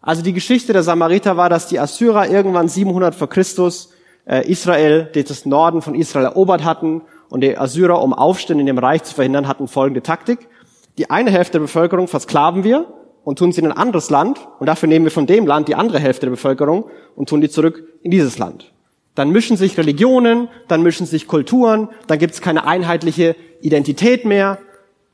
Also 0.00 0.22
die 0.22 0.32
Geschichte 0.32 0.72
der 0.72 0.82
Samariter 0.82 1.36
war, 1.36 1.48
dass 1.48 1.68
die 1.68 1.78
Assyrer 1.78 2.28
irgendwann 2.28 2.68
700 2.68 3.14
vor 3.14 3.28
Christus 3.28 3.90
äh, 4.26 4.48
Israel, 4.50 5.08
das 5.14 5.46
Norden 5.46 5.80
von 5.80 5.94
Israel 5.94 6.26
erobert 6.26 6.64
hatten 6.64 7.02
und 7.28 7.42
die 7.42 7.56
Assyrer, 7.56 8.02
um 8.02 8.12
Aufstände 8.12 8.62
in 8.62 8.66
dem 8.66 8.78
Reich 8.78 9.04
zu 9.04 9.14
verhindern, 9.14 9.46
hatten 9.46 9.68
folgende 9.68 10.02
Taktik. 10.02 10.48
Die 10.98 11.10
eine 11.10 11.30
Hälfte 11.30 11.52
der 11.52 11.60
Bevölkerung 11.60 12.08
versklaven 12.08 12.64
wir 12.64 12.92
und 13.24 13.38
tun 13.38 13.52
sie 13.52 13.60
in 13.60 13.68
ein 13.68 13.76
anderes 13.76 14.10
Land 14.10 14.40
und 14.58 14.66
dafür 14.66 14.88
nehmen 14.88 15.06
wir 15.06 15.12
von 15.12 15.26
dem 15.26 15.46
Land 15.46 15.68
die 15.68 15.76
andere 15.76 16.00
Hälfte 16.00 16.26
der 16.26 16.32
Bevölkerung 16.32 16.90
und 17.14 17.28
tun 17.28 17.40
die 17.40 17.48
zurück 17.48 17.84
in 18.02 18.10
dieses 18.10 18.38
Land. 18.38 18.72
Dann 19.14 19.30
mischen 19.30 19.56
sich 19.56 19.78
Religionen, 19.78 20.48
dann 20.68 20.82
mischen 20.82 21.06
sich 21.06 21.26
Kulturen, 21.26 21.88
dann 22.06 22.18
gibt 22.18 22.34
es 22.34 22.40
keine 22.40 22.66
einheitliche 22.66 23.36
Identität 23.60 24.24
mehr 24.24 24.58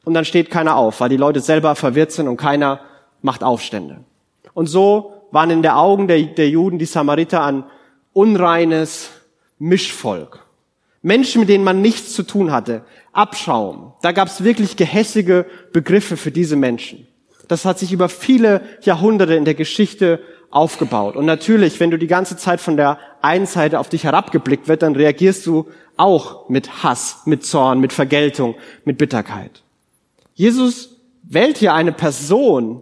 und 0.09 0.15
dann 0.15 0.25
steht 0.25 0.49
keiner 0.49 0.77
auf, 0.77 1.03
weil 1.03 1.11
die 1.11 1.19
Leute 1.19 1.41
selber 1.41 1.75
verwirrt 1.75 2.13
sind 2.13 2.29
und 2.29 2.39
keiner 2.39 2.81
macht 3.21 3.45
Aufstände. 3.45 3.99
Und 4.55 4.67
so 4.67 5.13
waren 5.33 5.51
in 5.51 5.61
der 5.61 5.77
Augen 5.77 6.09
der, 6.09 6.23
der 6.23 6.49
Juden 6.49 6.79
die 6.79 6.87
Samariter 6.87 7.45
ein 7.45 7.65
unreines 8.15 9.11
Mischvolk. 9.59 10.47
Menschen, 11.03 11.41
mit 11.41 11.51
denen 11.51 11.63
man 11.63 11.83
nichts 11.83 12.15
zu 12.15 12.23
tun 12.23 12.53
hatte. 12.53 12.87
Abschaum. 13.13 13.93
Da 14.01 14.13
gab 14.13 14.29
es 14.29 14.43
wirklich 14.43 14.79
gehässige 14.79 15.45
Begriffe 15.75 16.17
für 16.17 16.31
diese 16.31 16.57
Menschen. 16.57 17.07
Das 17.47 17.67
hat 17.67 17.79
sich 17.79 17.93
über 17.93 18.09
viele 18.09 18.63
Jahrhunderte 18.81 19.35
in 19.35 19.45
der 19.45 19.53
Geschichte 19.53 20.21
aufgebaut. 20.49 21.17
Und 21.17 21.27
natürlich, 21.27 21.81
wenn 21.81 21.91
du 21.91 21.99
die 21.99 22.07
ganze 22.07 22.39
Zeit 22.39 22.63
von 22.63 22.79
der 22.79 22.99
einen 23.21 23.45
Seite 23.45 23.79
auf 23.79 23.91
dich 23.91 24.05
herabgeblickt 24.05 24.69
wird, 24.69 24.81
dann 24.81 24.97
reagierst 24.97 25.45
du 25.45 25.67
auch 25.99 26.49
mit 26.49 26.83
Hass, 26.83 27.25
mit 27.27 27.45
Zorn, 27.45 27.79
mit 27.79 27.93
Vergeltung, 27.93 28.55
mit 28.87 28.97
Bitterkeit. 28.97 29.65
Jesus 30.39 31.01
wählt 31.25 31.59
hier 31.59 31.75
eine 31.75 31.91
Person, 31.91 32.81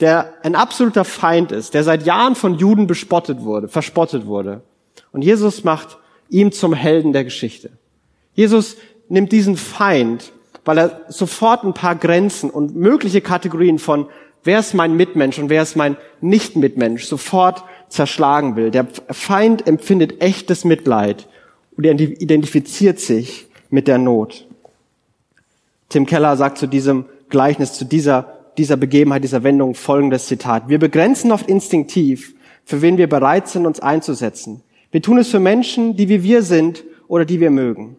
der 0.00 0.34
ein 0.42 0.56
absoluter 0.56 1.04
Feind 1.04 1.52
ist, 1.52 1.72
der 1.72 1.84
seit 1.84 2.04
Jahren 2.04 2.34
von 2.34 2.56
Juden 2.58 2.88
bespottet 2.88 3.42
wurde, 3.42 3.68
verspottet 3.68 4.26
wurde. 4.26 4.62
Und 5.12 5.22
Jesus 5.22 5.62
macht 5.62 5.98
ihm 6.30 6.50
zum 6.50 6.74
Helden 6.74 7.12
der 7.12 7.22
Geschichte. 7.22 7.70
Jesus 8.34 8.76
nimmt 9.08 9.30
diesen 9.30 9.56
Feind, 9.56 10.32
weil 10.64 10.78
er 10.78 11.00
sofort 11.06 11.62
ein 11.62 11.74
paar 11.74 11.94
Grenzen 11.94 12.50
und 12.50 12.74
mögliche 12.74 13.20
Kategorien 13.20 13.78
von 13.78 14.08
wer 14.42 14.58
ist 14.58 14.74
mein 14.74 14.96
Mitmensch 14.96 15.38
und 15.38 15.48
wer 15.48 15.62
ist 15.62 15.76
mein 15.76 15.96
Nicht-Mitmensch 16.20 17.04
sofort 17.04 17.62
zerschlagen 17.88 18.56
will. 18.56 18.72
Der 18.72 18.88
Feind 19.10 19.64
empfindet 19.64 20.20
echtes 20.20 20.64
Mitleid 20.64 21.28
und 21.76 21.84
er 21.84 21.92
identifiziert 21.92 22.98
sich 22.98 23.46
mit 23.68 23.86
der 23.86 23.98
Not. 23.98 24.48
Tim 25.90 26.06
Keller 26.06 26.36
sagt 26.36 26.56
zu 26.56 26.68
diesem 26.68 27.04
Gleichnis, 27.28 27.74
zu 27.74 27.84
dieser, 27.84 28.38
dieser 28.56 28.76
Begebenheit, 28.76 29.24
dieser 29.24 29.42
Wendung 29.42 29.74
folgendes 29.74 30.26
Zitat. 30.26 30.68
Wir 30.68 30.78
begrenzen 30.78 31.32
oft 31.32 31.48
instinktiv, 31.48 32.34
für 32.64 32.80
wen 32.80 32.96
wir 32.96 33.08
bereit 33.08 33.48
sind, 33.48 33.66
uns 33.66 33.80
einzusetzen. 33.80 34.62
Wir 34.92 35.02
tun 35.02 35.18
es 35.18 35.28
für 35.28 35.40
Menschen, 35.40 35.96
die 35.96 36.08
wie 36.08 36.22
wir 36.22 36.42
sind 36.42 36.84
oder 37.08 37.24
die 37.24 37.40
wir 37.40 37.50
mögen. 37.50 37.96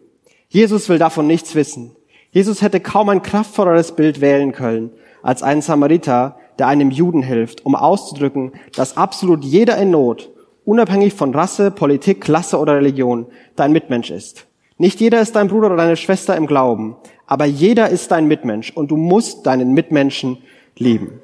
Jesus 0.48 0.88
will 0.88 0.98
davon 0.98 1.26
nichts 1.26 1.54
wissen. 1.54 1.94
Jesus 2.30 2.62
hätte 2.62 2.80
kaum 2.80 3.10
ein 3.10 3.22
kraftvolleres 3.22 3.92
Bild 3.92 4.22
wählen 4.22 4.52
können 4.52 4.90
als 5.22 5.42
einen 5.42 5.62
Samariter, 5.62 6.36
der 6.58 6.68
einem 6.68 6.90
Juden 6.90 7.22
hilft, 7.22 7.66
um 7.66 7.74
auszudrücken, 7.74 8.52
dass 8.74 8.96
absolut 8.96 9.44
jeder 9.44 9.76
in 9.76 9.90
Not, 9.90 10.30
unabhängig 10.64 11.12
von 11.12 11.34
Rasse, 11.34 11.70
Politik, 11.70 12.22
Klasse 12.22 12.58
oder 12.58 12.76
Religion, 12.76 13.26
dein 13.54 13.72
Mitmensch 13.72 14.10
ist. 14.10 14.46
Nicht 14.78 15.00
jeder 15.00 15.20
ist 15.20 15.36
dein 15.36 15.48
Bruder 15.48 15.66
oder 15.68 15.76
deine 15.76 15.96
Schwester 15.96 16.36
im 16.36 16.46
Glauben, 16.46 16.96
aber 17.32 17.46
jeder 17.46 17.88
ist 17.88 18.10
dein 18.10 18.28
Mitmensch 18.28 18.72
und 18.72 18.90
du 18.90 18.96
musst 18.98 19.46
deinen 19.46 19.72
Mitmenschen 19.72 20.36
lieben. 20.76 21.22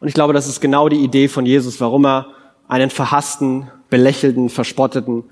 Und 0.00 0.08
ich 0.08 0.12
glaube, 0.12 0.34
das 0.34 0.46
ist 0.46 0.60
genau 0.60 0.90
die 0.90 1.02
Idee 1.02 1.28
von 1.28 1.46
Jesus, 1.46 1.80
warum 1.80 2.04
er 2.04 2.26
einen 2.68 2.90
verhassten, 2.90 3.70
belächelten, 3.88 4.50
verspotteten 4.50 5.24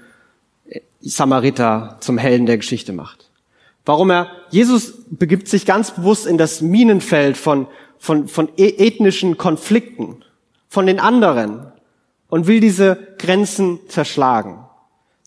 Samariter 1.03 1.99
zum 2.01 2.17
Helden 2.17 2.47
der 2.47 2.57
Geschichte 2.57 2.95
macht. 2.95 3.29
Warum 3.85 4.11
er, 4.11 4.29
Jesus 4.49 4.95
begibt 5.11 5.47
sich 5.47 5.67
ganz 5.67 5.91
bewusst 5.91 6.27
in 6.27 6.39
das 6.39 6.63
Minenfeld 6.63 7.37
von, 7.37 7.67
von, 7.99 8.29
von 8.29 8.49
e-, 8.57 8.79
ethnischen 8.79 9.37
Konflikten, 9.37 10.25
von 10.71 10.87
den 10.87 10.99
anderen 10.99 11.67
und 12.31 12.47
will 12.47 12.61
diese 12.61 12.97
Grenzen 13.19 13.79
zerschlagen. 13.89 14.65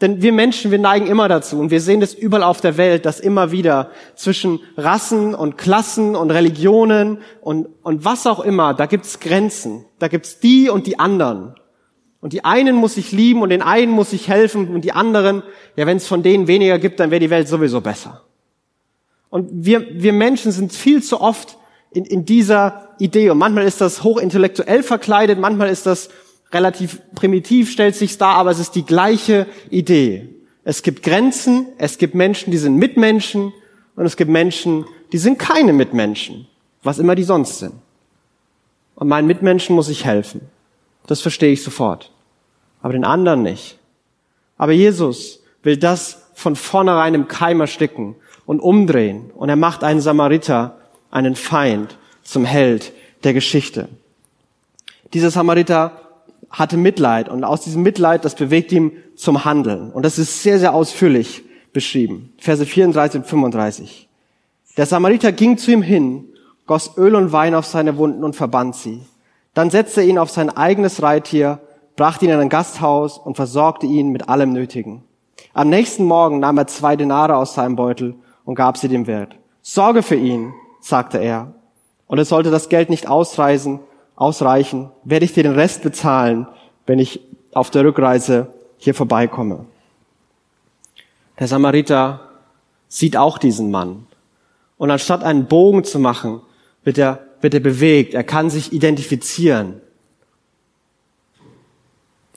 Denn 0.01 0.21
wir 0.21 0.33
Menschen, 0.33 0.71
wir 0.71 0.79
neigen 0.79 1.07
immer 1.07 1.29
dazu 1.29 1.57
und 1.57 1.71
wir 1.71 1.79
sehen 1.79 2.01
das 2.01 2.13
überall 2.13 2.43
auf 2.43 2.59
der 2.59 2.75
Welt, 2.75 3.05
dass 3.05 3.21
immer 3.21 3.51
wieder 3.51 3.91
zwischen 4.15 4.59
Rassen 4.75 5.33
und 5.33 5.57
Klassen 5.57 6.15
und 6.17 6.31
Religionen 6.31 7.19
und, 7.39 7.67
und 7.81 8.03
was 8.03 8.27
auch 8.27 8.41
immer, 8.41 8.73
da 8.73 8.87
gibt's 8.87 9.21
Grenzen. 9.21 9.85
Da 9.99 10.09
gibt's 10.09 10.39
die 10.39 10.69
und 10.69 10.85
die 10.85 10.99
anderen. 10.99 11.55
Und 12.19 12.33
die 12.33 12.43
einen 12.43 12.75
muss 12.75 12.97
ich 12.97 13.13
lieben 13.13 13.41
und 13.41 13.49
den 13.49 13.61
einen 13.61 13.91
muss 13.91 14.11
ich 14.11 14.27
helfen 14.27 14.73
und 14.73 14.81
die 14.81 14.91
anderen, 14.91 15.43
ja, 15.77 15.85
wenn 15.85 15.97
es 15.97 16.07
von 16.07 16.23
denen 16.23 16.47
weniger 16.47 16.77
gibt, 16.77 16.99
dann 16.99 17.11
wäre 17.11 17.19
die 17.19 17.29
Welt 17.29 17.47
sowieso 17.47 17.79
besser. 17.79 18.23
Und 19.29 19.49
wir, 19.51 19.85
wir 19.91 20.11
Menschen 20.11 20.51
sind 20.51 20.73
viel 20.73 21.03
zu 21.03 21.21
oft 21.21 21.57
in, 21.91 22.03
in 22.03 22.25
dieser 22.25 22.89
Idee. 22.99 23.29
Und 23.29 23.37
manchmal 23.37 23.65
ist 23.65 23.79
das 23.79 24.03
hochintellektuell 24.03 24.83
verkleidet, 24.83 25.39
manchmal 25.39 25.69
ist 25.69 25.85
das 25.85 26.09
relativ 26.51 27.01
primitiv, 27.15 27.71
stellt 27.71 27.95
sich 27.95 28.17
dar, 28.17 28.35
aber 28.35 28.51
es 28.51 28.59
ist 28.59 28.75
die 28.75 28.85
gleiche 28.85 29.47
Idee. 29.69 30.29
Es 30.63 30.83
gibt 30.83 31.03
Grenzen, 31.03 31.67
es 31.77 31.97
gibt 31.97 32.15
Menschen, 32.15 32.51
die 32.51 32.57
sind 32.57 32.77
Mitmenschen 32.77 33.53
und 33.95 34.05
es 34.05 34.17
gibt 34.17 34.31
Menschen, 34.31 34.85
die 35.11 35.17
sind 35.17 35.37
keine 35.37 35.73
Mitmenschen, 35.73 36.47
was 36.83 36.99
immer 36.99 37.15
die 37.15 37.23
sonst 37.23 37.59
sind. 37.59 37.73
Und 38.95 39.07
meinen 39.07 39.27
Mitmenschen 39.27 39.75
muss 39.75 39.89
ich 39.89 40.05
helfen. 40.05 40.41
Das 41.07 41.21
verstehe 41.21 41.51
ich 41.51 41.63
sofort. 41.63 42.11
Aber 42.81 42.93
den 42.93 43.03
anderen 43.03 43.43
nicht. 43.43 43.77
Aber 44.57 44.71
Jesus 44.71 45.41
will 45.63 45.77
das 45.77 46.29
von 46.33 46.55
vornherein 46.55 47.13
im 47.13 47.27
Keim 47.27 47.61
ersticken 47.61 48.15
und 48.45 48.59
umdrehen. 48.59 49.31
Und 49.35 49.49
er 49.49 49.55
macht 49.55 49.83
einen 49.83 50.01
Samariter, 50.01 50.77
einen 51.11 51.35
Feind, 51.35 51.97
zum 52.23 52.45
Held 52.45 52.91
der 53.23 53.33
Geschichte. 53.33 53.87
Dieser 55.13 55.31
Samariter 55.31 56.04
hatte 56.49 56.77
Mitleid 56.77 57.29
und 57.29 57.43
aus 57.43 57.61
diesem 57.61 57.83
Mitleid, 57.83 58.25
das 58.25 58.35
bewegt 58.35 58.71
ihm 58.71 58.93
zum 59.15 59.45
Handeln. 59.45 59.91
Und 59.91 60.03
das 60.03 60.17
ist 60.17 60.43
sehr, 60.43 60.59
sehr 60.59 60.73
ausführlich 60.73 61.43
beschrieben. 61.73 62.33
Verse 62.37 62.65
34 62.65 63.21
und 63.21 63.27
35. 63.27 64.07
Der 64.77 64.85
Samariter 64.85 65.31
ging 65.31 65.57
zu 65.57 65.71
ihm 65.71 65.81
hin, 65.81 66.25
goss 66.65 66.97
Öl 66.97 67.15
und 67.15 67.31
Wein 67.31 67.55
auf 67.55 67.65
seine 67.65 67.97
Wunden 67.97 68.23
und 68.23 68.35
verband 68.35 68.75
sie. 68.75 69.01
Dann 69.53 69.69
setzte 69.69 70.01
er 70.01 70.07
ihn 70.07 70.17
auf 70.17 70.29
sein 70.29 70.49
eigenes 70.49 71.01
Reittier, 71.01 71.59
brachte 71.95 72.25
ihn 72.25 72.31
in 72.31 72.39
ein 72.39 72.49
Gasthaus 72.49 73.17
und 73.17 73.35
versorgte 73.35 73.85
ihn 73.85 74.09
mit 74.09 74.27
allem 74.27 74.51
Nötigen. 74.51 75.03
Am 75.53 75.69
nächsten 75.69 76.03
Morgen 76.03 76.39
nahm 76.39 76.57
er 76.57 76.67
zwei 76.67 76.95
Denare 76.95 77.37
aus 77.37 77.53
seinem 77.53 77.77
Beutel 77.77 78.15
und 78.43 78.55
gab 78.55 78.77
sie 78.77 78.89
dem 78.89 79.07
Wirt. 79.07 79.37
Sorge 79.61 80.03
für 80.03 80.15
ihn, 80.15 80.53
sagte 80.81 81.17
er. 81.17 81.53
Und 82.07 82.19
es 82.19 82.29
sollte 82.29 82.51
das 82.51 82.69
Geld 82.69 82.89
nicht 82.89 83.07
ausreisen, 83.07 83.79
ausreichen, 84.15 84.91
werde 85.03 85.25
ich 85.25 85.33
dir 85.33 85.43
den 85.43 85.55
Rest 85.55 85.83
bezahlen, 85.83 86.47
wenn 86.85 86.99
ich 86.99 87.19
auf 87.53 87.69
der 87.69 87.83
Rückreise 87.83 88.47
hier 88.77 88.93
vorbeikomme. 88.93 89.65
Der 91.39 91.47
Samariter 91.47 92.29
sieht 92.87 93.17
auch 93.17 93.37
diesen 93.37 93.71
Mann. 93.71 94.07
Und 94.77 94.91
anstatt 94.91 95.23
einen 95.23 95.47
Bogen 95.47 95.83
zu 95.83 95.99
machen, 95.99 96.41
wird 96.83 96.97
er, 96.97 97.19
wird 97.41 97.53
er 97.53 97.59
bewegt. 97.59 98.13
Er 98.13 98.23
kann 98.23 98.49
sich 98.49 98.73
identifizieren. 98.73 99.81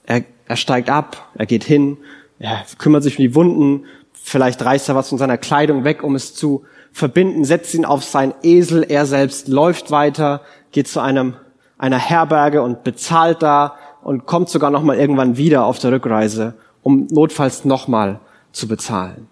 Er, 0.06 0.24
er 0.46 0.56
steigt 0.56 0.88
ab, 0.88 1.30
er 1.34 1.46
geht 1.46 1.64
hin, 1.64 1.98
er 2.38 2.64
kümmert 2.78 3.02
sich 3.02 3.18
um 3.18 3.22
die 3.22 3.34
Wunden, 3.34 3.84
vielleicht 4.14 4.64
reißt 4.64 4.88
er 4.88 4.94
was 4.94 5.10
von 5.10 5.18
seiner 5.18 5.36
Kleidung 5.36 5.84
weg, 5.84 6.02
um 6.02 6.14
es 6.14 6.34
zu 6.34 6.64
verbinden, 6.92 7.44
setzt 7.44 7.74
ihn 7.74 7.84
auf 7.84 8.04
sein 8.04 8.32
Esel, 8.42 8.84
er 8.88 9.04
selbst 9.04 9.48
läuft 9.48 9.90
weiter, 9.90 10.40
geht 10.72 10.88
zu 10.88 11.00
einem 11.00 11.34
einer 11.78 11.98
Herberge 11.98 12.62
und 12.62 12.84
bezahlt 12.84 13.42
da 13.42 13.76
und 14.02 14.26
kommt 14.26 14.48
sogar 14.48 14.70
noch 14.70 14.82
mal 14.82 14.98
irgendwann 14.98 15.36
wieder 15.36 15.64
auf 15.64 15.78
der 15.78 15.92
Rückreise, 15.92 16.54
um 16.82 17.06
notfalls 17.10 17.64
noch 17.64 17.88
mal 17.88 18.20
zu 18.52 18.68
bezahlen. 18.68 19.28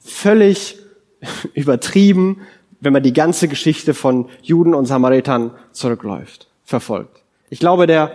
Völlig 0.00 0.78
übertrieben, 1.54 2.40
wenn 2.80 2.92
man 2.92 3.02
die 3.02 3.12
ganze 3.12 3.48
Geschichte 3.48 3.94
von 3.94 4.28
Juden 4.42 4.74
und 4.74 4.86
Samaritern 4.86 5.52
zurückläuft, 5.72 6.48
verfolgt. 6.64 7.22
Ich 7.50 7.60
glaube, 7.60 7.86
der 7.86 8.10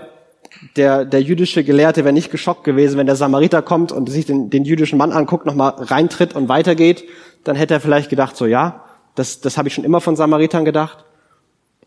der, 0.76 1.06
der 1.06 1.22
jüdische 1.22 1.64
Gelehrte 1.64 2.04
wäre 2.04 2.14
nicht 2.14 2.32
geschockt 2.32 2.64
gewesen, 2.64 2.98
wenn 2.98 3.06
der 3.06 3.16
Samariter 3.16 3.62
kommt 3.62 3.92
und 3.92 4.10
sich 4.10 4.26
den, 4.26 4.50
den 4.50 4.66
jüdischen 4.66 4.98
Mann 4.98 5.12
anguckt, 5.12 5.46
nochmal 5.46 5.74
reintritt 5.78 6.36
und 6.36 6.50
weitergeht, 6.50 7.04
dann 7.44 7.56
hätte 7.56 7.76
er 7.76 7.80
vielleicht 7.80 8.10
gedacht, 8.10 8.36
so 8.36 8.46
ja, 8.46 8.84
das, 9.16 9.42
das 9.42 9.58
habe 9.58 9.68
ich 9.68 9.74
schon 9.74 9.84
immer 9.84 10.02
von 10.02 10.16
Samaritern 10.16 10.66
gedacht. 10.66 11.06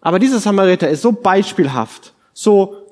Aber 0.00 0.18
dieser 0.18 0.40
Samariter 0.40 0.88
ist 0.88 1.02
so 1.02 1.12
beispielhaft, 1.12 2.14
so, 2.32 2.86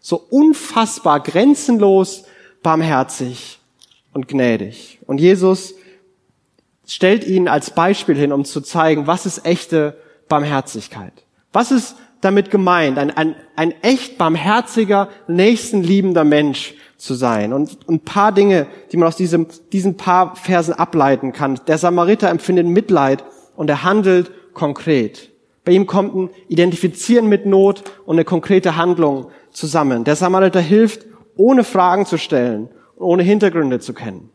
so 0.00 0.16
unfassbar 0.30 1.20
grenzenlos 1.20 2.24
barmherzig 2.62 3.60
und 4.12 4.28
gnädig. 4.28 4.98
Und 5.06 5.20
Jesus 5.20 5.74
stellt 6.86 7.24
ihn 7.24 7.48
als 7.48 7.70
Beispiel 7.70 8.16
hin, 8.16 8.32
um 8.32 8.44
zu 8.44 8.60
zeigen, 8.60 9.06
was 9.06 9.26
ist 9.26 9.46
echte 9.46 9.96
Barmherzigkeit? 10.28 11.12
Was 11.52 11.70
ist 11.70 11.96
damit 12.20 12.50
gemeint, 12.50 12.98
ein, 12.98 13.10
ein, 13.16 13.36
ein 13.56 13.72
echt 13.82 14.18
barmherziger, 14.18 15.08
nächstenliebender 15.28 16.24
Mensch 16.24 16.74
zu 16.96 17.14
sein? 17.14 17.52
Und 17.52 17.88
ein 17.88 18.00
paar 18.00 18.32
Dinge, 18.32 18.66
die 18.90 18.96
man 18.96 19.08
aus 19.08 19.16
diesem, 19.16 19.46
diesen 19.72 19.96
paar 19.96 20.34
Versen 20.36 20.74
ableiten 20.74 21.32
kann. 21.32 21.60
Der 21.68 21.78
Samariter 21.78 22.28
empfindet 22.28 22.66
Mitleid 22.66 23.24
und 23.56 23.70
er 23.70 23.84
handelt 23.84 24.32
konkret. 24.52 25.29
Bei 25.64 25.72
ihm 25.72 25.86
kommt 25.86 26.14
ein 26.14 26.30
Identifizieren 26.48 27.26
mit 27.26 27.46
Not 27.46 27.84
und 28.06 28.16
eine 28.16 28.24
konkrete 28.24 28.76
Handlung 28.76 29.30
zusammen. 29.52 30.04
Der 30.04 30.16
Samariter 30.16 30.60
hilft, 30.60 31.06
ohne 31.36 31.64
Fragen 31.64 32.06
zu 32.06 32.18
stellen 32.18 32.68
und 32.96 33.06
ohne 33.06 33.22
Hintergründe 33.22 33.80
zu 33.80 33.92
kennen. 33.92 34.30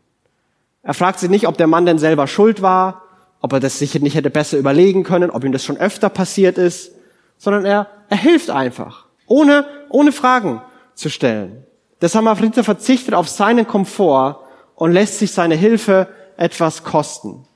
Er 0.82 0.94
fragt 0.94 1.18
sich 1.18 1.30
nicht, 1.30 1.48
ob 1.48 1.56
der 1.56 1.66
Mann 1.66 1.86
denn 1.86 1.98
selber 1.98 2.26
schuld 2.26 2.62
war, 2.62 3.02
ob 3.40 3.52
er 3.52 3.60
das 3.60 3.78
sich 3.78 4.00
nicht 4.00 4.14
hätte 4.14 4.30
besser 4.30 4.56
überlegen 4.56 5.02
können, 5.02 5.30
ob 5.30 5.44
ihm 5.44 5.52
das 5.52 5.64
schon 5.64 5.76
öfter 5.76 6.08
passiert 6.08 6.58
ist, 6.58 6.92
sondern 7.38 7.64
er, 7.64 7.88
er 8.08 8.16
hilft 8.16 8.50
einfach, 8.50 9.06
ohne, 9.26 9.66
ohne 9.88 10.12
Fragen 10.12 10.62
zu 10.94 11.10
stellen. 11.10 11.64
Der 12.00 12.08
Samariter 12.08 12.64
verzichtet 12.64 13.14
auf 13.14 13.28
seinen 13.28 13.66
Komfort 13.66 14.40
und 14.74 14.92
lässt 14.92 15.18
sich 15.18 15.32
seine 15.32 15.54
Hilfe 15.54 16.08
etwas 16.36 16.84
kosten. 16.84 17.46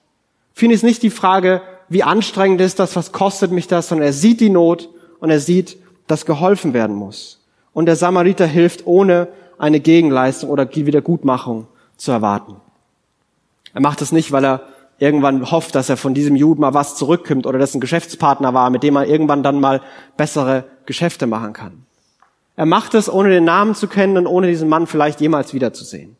Für 0.55 0.65
ihn 0.67 0.71
ist 0.71 0.85
nicht 0.85 1.03
die 1.03 1.11
Frage, 1.11 1.63
wie 1.91 2.05
anstrengend 2.05 2.61
ist 2.61 2.79
das, 2.79 2.97
was 2.97 3.13
kostet 3.13 3.51
mich 3.51 3.67
das, 3.67 3.89
sondern 3.89 4.07
er 4.07 4.13
sieht 4.13 4.41
die 4.41 4.49
Not 4.49 4.89
und 5.19 5.29
er 5.29 5.41
sieht, 5.41 5.77
dass 6.07 6.25
geholfen 6.25 6.73
werden 6.73 6.97
muss. 6.97 7.45
Und 7.73 7.87
der 7.87 7.97
Samariter 7.97 8.47
hilft, 8.47 8.87
ohne 8.87 9.29
eine 9.59 9.81
Gegenleistung 9.81 10.51
oder 10.51 10.73
Wiedergutmachung 10.75 11.67
zu 11.97 12.13
erwarten. 12.13 12.57
Er 13.75 13.81
macht 13.81 14.03
es 14.03 14.13
nicht, 14.13 14.33
weil 14.33 14.45
er 14.45 14.63
irgendwann 14.99 15.51
hofft, 15.51 15.75
dass 15.75 15.89
er 15.89 15.97
von 15.97 16.15
diesem 16.15 16.37
Juden 16.37 16.61
mal 16.61 16.75
was 16.75 16.95
zurückkommt 16.95 17.47
oder 17.47 17.59
dessen 17.59 17.81
Geschäftspartner 17.81 18.55
war, 18.55 18.71
mit 18.71 18.85
dem 18.85 18.97
er 18.97 19.07
irgendwann 19.07 19.43
dann 19.43 19.59
mal 19.59 19.81
bessere 20.17 20.65
Geschäfte 20.87 21.27
machen 21.27 21.53
kann. 21.53 21.85
Er 22.55 22.67
macht 22.67 22.95
es, 22.95 23.13
ohne 23.13 23.31
den 23.31 23.45
Namen 23.45 23.75
zu 23.75 23.89
kennen 23.89 24.17
und 24.17 24.27
ohne 24.27 24.47
diesen 24.47 24.69
Mann 24.69 24.87
vielleicht 24.87 25.21
jemals 25.21 25.55
wiederzusehen. 25.55 26.17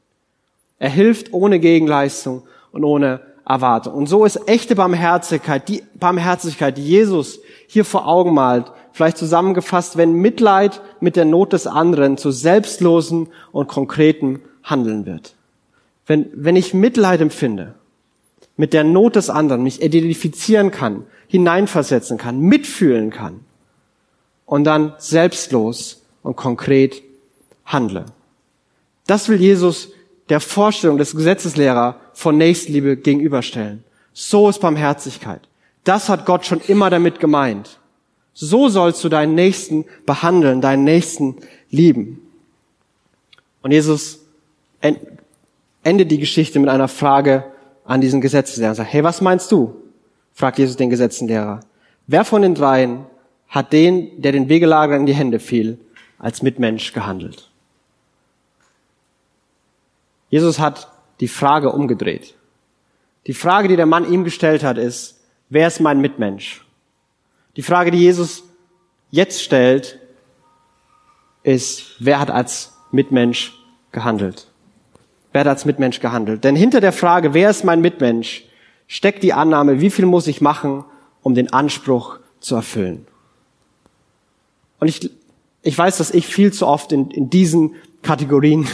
Er 0.79 0.89
hilft 0.89 1.33
ohne 1.33 1.61
Gegenleistung 1.61 2.43
und 2.73 2.83
ohne 2.83 3.21
Erwartung. 3.47 3.95
Und 3.95 4.07
so 4.07 4.25
ist 4.25 4.49
echte 4.49 4.77
Barmherzigkeit, 4.77 5.69
die 5.69 5.83
Barmherzigkeit, 5.95 6.77
die 6.77 6.87
Jesus 6.87 7.41
hier 7.67 7.85
vor 7.85 8.07
Augen 8.07 8.35
malt, 8.35 8.73
vielleicht 8.93 9.19
zusammengefasst, 9.19 9.97
wenn 9.97 10.13
Mitleid 10.13 10.81
mit 11.01 11.17
der 11.17 11.25
Not 11.25 11.53
des 11.53 11.67
anderen 11.67 12.17
zu 12.17 12.31
selbstlosen 12.31 13.29
und 13.53 13.69
konkreten 13.69 14.41
Handeln 14.63 15.07
wird. 15.07 15.35
Wenn, 16.07 16.29
wenn 16.35 16.57
ich 16.57 16.75
Mitleid 16.75 17.21
empfinde, 17.21 17.75
mit 18.57 18.73
der 18.73 18.85
Not 18.85 19.17
des 19.17 19.31
anderen 19.31 19.63
mich 19.63 19.81
identifizieren 19.81 20.71
kann, 20.71 21.05
hineinversetzen 21.29 22.19
kann, 22.19 22.41
mitfühlen 22.41 23.11
kann 23.11 23.41
und 24.45 24.65
dann 24.65 24.95
selbstlos 24.99 26.03
und 26.23 26.37
konkret 26.37 27.03
handle. 27.65 28.05
Das 29.07 29.29
will 29.29 29.41
Jesus 29.41 29.91
der 30.29 30.41
Vorstellung 30.41 30.99
des 30.99 31.17
Gesetzeslehrer 31.17 31.97
von 32.13 32.37
Nächstenliebe 32.37 32.97
gegenüberstellen. 32.97 33.85
So 34.13 34.49
ist 34.49 34.61
Barmherzigkeit. 34.61 35.49
Das 35.85 36.09
hat 36.09 36.27
Gott 36.27 36.45
schon 36.45 36.61
immer 36.69 36.91
damit 36.91 37.21
gemeint. 37.21 37.79
So 38.35 38.69
sollst 38.69 39.03
du 39.05 39.09
deinen 39.09 39.35
Nächsten 39.35 39.85
behandeln, 40.07 40.61
deinen 40.61 40.85
Nächsten 40.85 41.37
lieben. 41.71 42.21
Und 43.63 43.73
Jesus 43.73 44.21
endet 45.83 46.11
die 46.11 46.19
Geschichte 46.19 46.59
mit 46.59 46.69
einer 46.69 46.89
Frage 46.89 47.45
an 47.85 48.01
diesen 48.01 48.21
Gesetzeslehrer 48.21 48.71
und 48.71 48.77
sagt, 48.77 48.93
hey, 48.93 49.05
was 49.05 49.21
meinst 49.21 49.51
du? 49.53 49.75
fragt 50.33 50.59
Jesus 50.59 50.77
den 50.77 50.91
Gesetzeslehrer. 50.91 51.61
Wer 52.07 52.25
von 52.25 52.43
den 52.43 52.55
dreien 52.55 53.05
hat 53.49 53.73
den, 53.73 54.23
der 54.23 54.33
den 54.33 54.49
Wegelager 54.49 54.97
in 54.97 55.07
die 55.07 55.15
Hände 55.15 55.39
fiel, 55.39 55.79
als 56.19 56.43
Mitmensch 56.43 56.93
gehandelt? 56.93 57.51
Jesus 60.31 60.59
hat 60.61 60.90
die 61.21 61.29
Frage 61.29 61.71
umgedreht. 61.71 62.35
Die 63.27 63.35
Frage, 63.35 63.69
die 63.69 63.77
der 63.77 63.87
Mann 63.87 64.11
ihm 64.11 64.25
gestellt 64.25 64.65
hat, 64.65 64.79
ist, 64.79 65.21
wer 65.51 65.67
ist 65.67 65.81
mein 65.81 66.01
Mitmensch? 66.01 66.65
Die 67.57 67.63
Frage, 67.63 67.91
die 67.91 67.99
Jesus 67.99 68.45
jetzt 69.11 69.43
stellt, 69.43 69.99
ist, 71.43 71.97
wer 71.99 72.19
hat 72.21 72.31
als 72.31 72.73
Mitmensch 72.91 73.53
gehandelt? 73.93 74.49
Wer 75.33 75.43
hat 75.43 75.49
als 75.49 75.65
Mitmensch 75.65 76.01
gehandelt? 76.01 76.45
Denn 76.45 76.57
hinter 76.57 76.81
der 76.81 76.93
Frage, 76.93 77.35
wer 77.35 77.51
ist 77.51 77.65
mein 77.65 77.81
Mitmensch, 77.81 78.45
steckt 78.87 79.23
die 79.23 79.33
Annahme, 79.33 79.81
wie 79.81 79.91
viel 79.91 80.07
muss 80.07 80.27
ich 80.27 80.41
machen, 80.41 80.85
um 81.23 81.35
den 81.35 81.53
Anspruch 81.53 82.19
zu 82.41 82.55
erfüllen? 82.57 83.07
Und 84.79 84.89
ich, 84.89 85.11
ich 85.63 85.77
weiß, 85.77 85.99
dass 85.99 86.11
ich 86.11 86.27
viel 86.27 86.53
zu 86.53 86.67
oft 86.67 86.93
in, 86.93 87.11
in 87.11 87.31
diesen 87.31 87.75
Kategorien 88.03 88.67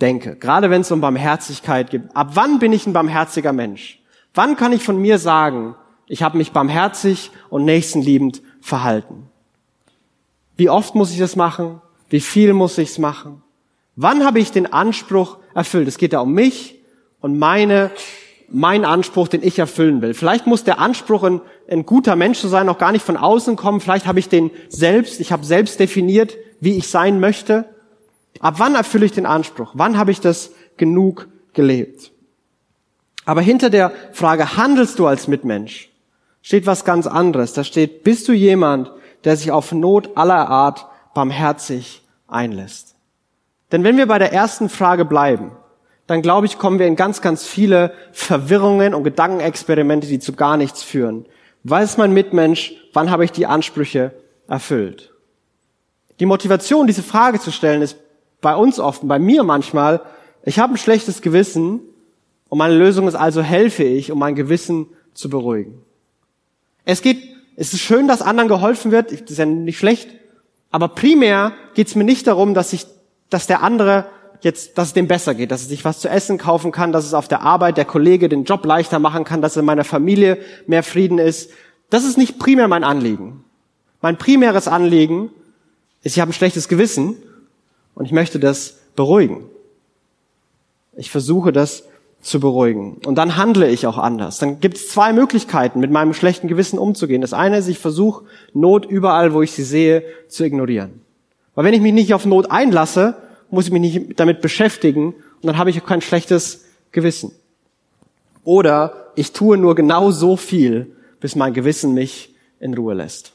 denke. 0.00 0.36
Gerade 0.36 0.70
wenn 0.70 0.82
es 0.82 0.90
um 0.90 1.00
Barmherzigkeit 1.00 1.90
geht. 1.90 2.02
Ab 2.14 2.30
wann 2.34 2.58
bin 2.58 2.72
ich 2.72 2.86
ein 2.86 2.92
barmherziger 2.92 3.52
Mensch? 3.52 4.00
Wann 4.34 4.56
kann 4.56 4.72
ich 4.72 4.82
von 4.82 5.00
mir 5.00 5.18
sagen, 5.18 5.74
ich 6.06 6.22
habe 6.22 6.38
mich 6.38 6.52
barmherzig 6.52 7.30
und 7.50 7.64
nächstenliebend 7.64 8.42
verhalten? 8.60 9.28
Wie 10.56 10.70
oft 10.70 10.94
muss 10.94 11.12
ich 11.12 11.18
das 11.18 11.36
machen? 11.36 11.80
Wie 12.08 12.20
viel 12.20 12.52
muss 12.52 12.78
ich 12.78 12.90
es 12.90 12.98
machen? 12.98 13.42
Wann 13.96 14.24
habe 14.24 14.38
ich 14.38 14.52
den 14.52 14.72
Anspruch 14.72 15.38
erfüllt? 15.54 15.88
Es 15.88 15.98
geht 15.98 16.12
ja 16.12 16.20
um 16.20 16.32
mich 16.32 16.76
und 17.20 17.38
meine, 17.38 17.90
mein 18.48 18.84
Anspruch, 18.84 19.28
den 19.28 19.42
ich 19.42 19.58
erfüllen 19.58 20.02
will. 20.02 20.14
Vielleicht 20.14 20.46
muss 20.46 20.64
der 20.64 20.78
Anspruch, 20.78 21.22
ein, 21.22 21.40
ein 21.68 21.84
guter 21.84 22.16
Mensch 22.16 22.38
zu 22.38 22.48
sein, 22.48 22.66
noch 22.66 22.78
gar 22.78 22.92
nicht 22.92 23.04
von 23.04 23.16
außen 23.16 23.56
kommen. 23.56 23.80
Vielleicht 23.80 24.06
habe 24.06 24.18
ich 24.18 24.28
den 24.28 24.50
selbst, 24.68 25.20
ich 25.20 25.32
habe 25.32 25.44
selbst 25.44 25.80
definiert, 25.80 26.36
wie 26.60 26.76
ich 26.76 26.88
sein 26.88 27.20
möchte. 27.20 27.66
Ab 28.40 28.54
wann 28.58 28.74
erfülle 28.74 29.06
ich 29.06 29.12
den 29.12 29.26
Anspruch? 29.26 29.72
Wann 29.74 29.98
habe 29.98 30.10
ich 30.10 30.20
das 30.20 30.52
genug 30.76 31.28
gelebt? 31.52 32.12
Aber 33.24 33.40
hinter 33.40 33.68
der 33.68 33.92
Frage, 34.12 34.56
handelst 34.56 34.98
du 34.98 35.06
als 35.06 35.28
Mitmensch, 35.28 35.90
steht 36.40 36.66
was 36.66 36.84
ganz 36.84 37.06
anderes. 37.06 37.52
Da 37.52 37.64
steht, 37.64 38.04
bist 38.04 38.26
du 38.28 38.32
jemand, 38.32 38.90
der 39.24 39.36
sich 39.36 39.50
auf 39.50 39.72
Not 39.72 40.16
aller 40.16 40.48
Art 40.48 40.86
barmherzig 41.14 42.02
einlässt? 42.26 42.94
Denn 43.70 43.84
wenn 43.84 43.98
wir 43.98 44.06
bei 44.06 44.18
der 44.18 44.32
ersten 44.32 44.68
Frage 44.68 45.04
bleiben, 45.04 45.52
dann 46.06 46.22
glaube 46.22 46.46
ich, 46.46 46.58
kommen 46.58 46.78
wir 46.78 46.86
in 46.86 46.96
ganz, 46.96 47.20
ganz 47.20 47.44
viele 47.46 47.92
Verwirrungen 48.12 48.94
und 48.94 49.04
Gedankenexperimente, 49.04 50.06
die 50.06 50.20
zu 50.20 50.32
gar 50.32 50.56
nichts 50.56 50.82
führen. 50.82 51.26
Weiß 51.64 51.98
mein 51.98 52.14
Mitmensch, 52.14 52.72
wann 52.94 53.10
habe 53.10 53.26
ich 53.26 53.32
die 53.32 53.44
Ansprüche 53.44 54.14
erfüllt? 54.48 55.12
Die 56.18 56.24
Motivation, 56.24 56.86
diese 56.86 57.02
Frage 57.02 57.40
zu 57.40 57.52
stellen, 57.52 57.82
ist 57.82 57.98
bei 58.40 58.54
uns 58.54 58.78
oft, 58.78 59.06
bei 59.06 59.18
mir 59.18 59.42
manchmal, 59.42 60.00
ich 60.44 60.58
habe 60.58 60.74
ein 60.74 60.78
schlechtes 60.78 61.22
Gewissen 61.22 61.80
und 62.48 62.58
meine 62.58 62.76
Lösung 62.76 63.08
ist 63.08 63.14
also, 63.14 63.42
helfe 63.42 63.84
ich, 63.84 64.10
um 64.10 64.18
mein 64.18 64.34
Gewissen 64.34 64.86
zu 65.14 65.28
beruhigen. 65.28 65.82
Es 66.84 67.02
geht, 67.02 67.22
es 67.56 67.72
ist 67.72 67.80
schön, 67.80 68.08
dass 68.08 68.22
anderen 68.22 68.48
geholfen 68.48 68.92
wird, 68.92 69.12
das 69.12 69.30
ist 69.30 69.38
ja 69.38 69.46
nicht 69.46 69.78
schlecht, 69.78 70.08
aber 70.70 70.88
primär 70.88 71.52
geht 71.74 71.88
es 71.88 71.94
mir 71.94 72.04
nicht 72.04 72.26
darum, 72.26 72.54
dass 72.54 72.72
ich, 72.72 72.86
dass 73.30 73.46
der 73.46 73.62
andere 73.62 74.06
jetzt, 74.42 74.78
dass 74.78 74.88
es 74.88 74.94
dem 74.94 75.08
besser 75.08 75.34
geht, 75.34 75.50
dass 75.50 75.62
er 75.62 75.68
sich 75.68 75.84
was 75.84 76.00
zu 76.00 76.08
essen 76.08 76.38
kaufen 76.38 76.72
kann, 76.72 76.92
dass 76.92 77.04
es 77.04 77.14
auf 77.14 77.28
der 77.28 77.42
Arbeit 77.42 77.76
der 77.76 77.84
Kollege 77.84 78.28
den 78.28 78.44
Job 78.44 78.64
leichter 78.64 78.98
machen 78.98 79.24
kann, 79.24 79.42
dass 79.42 79.56
in 79.56 79.64
meiner 79.64 79.84
Familie 79.84 80.38
mehr 80.66 80.82
Frieden 80.82 81.18
ist. 81.18 81.50
Das 81.90 82.04
ist 82.04 82.18
nicht 82.18 82.38
primär 82.38 82.68
mein 82.68 82.84
Anliegen. 82.84 83.44
Mein 84.00 84.16
primäres 84.16 84.68
Anliegen 84.68 85.30
ist, 86.02 86.16
ich 86.16 86.20
habe 86.20 86.30
ein 86.30 86.34
schlechtes 86.34 86.68
Gewissen 86.68 87.16
und 87.98 88.04
ich 88.04 88.12
möchte 88.12 88.38
das 88.38 88.78
beruhigen. 88.94 89.44
Ich 90.96 91.10
versuche 91.10 91.52
das 91.52 91.82
zu 92.20 92.38
beruhigen. 92.38 92.98
Und 93.04 93.16
dann 93.16 93.36
handle 93.36 93.68
ich 93.68 93.88
auch 93.88 93.98
anders. 93.98 94.38
Dann 94.38 94.60
gibt 94.60 94.76
es 94.76 94.88
zwei 94.88 95.12
Möglichkeiten, 95.12 95.80
mit 95.80 95.90
meinem 95.90 96.14
schlechten 96.14 96.46
Gewissen 96.46 96.78
umzugehen. 96.78 97.22
Das 97.22 97.32
eine 97.32 97.58
ist, 97.58 97.66
ich 97.66 97.80
versuche 97.80 98.24
Not 98.54 98.86
überall, 98.86 99.34
wo 99.34 99.42
ich 99.42 99.50
sie 99.50 99.64
sehe, 99.64 100.04
zu 100.28 100.44
ignorieren. 100.44 101.00
Weil 101.56 101.64
wenn 101.64 101.74
ich 101.74 101.80
mich 101.80 101.92
nicht 101.92 102.14
auf 102.14 102.24
Not 102.24 102.52
einlasse, 102.52 103.16
muss 103.50 103.66
ich 103.66 103.72
mich 103.72 103.80
nicht 103.80 104.20
damit 104.20 104.42
beschäftigen 104.42 105.06
und 105.06 105.46
dann 105.46 105.58
habe 105.58 105.70
ich 105.70 105.82
auch 105.82 105.86
kein 105.86 106.00
schlechtes 106.00 106.66
Gewissen. 106.92 107.32
Oder 108.44 109.10
ich 109.16 109.32
tue 109.32 109.58
nur 109.58 109.74
genau 109.74 110.12
so 110.12 110.36
viel, 110.36 110.94
bis 111.18 111.34
mein 111.34 111.52
Gewissen 111.52 111.94
mich 111.94 112.32
in 112.60 112.74
Ruhe 112.74 112.94
lässt. 112.94 113.32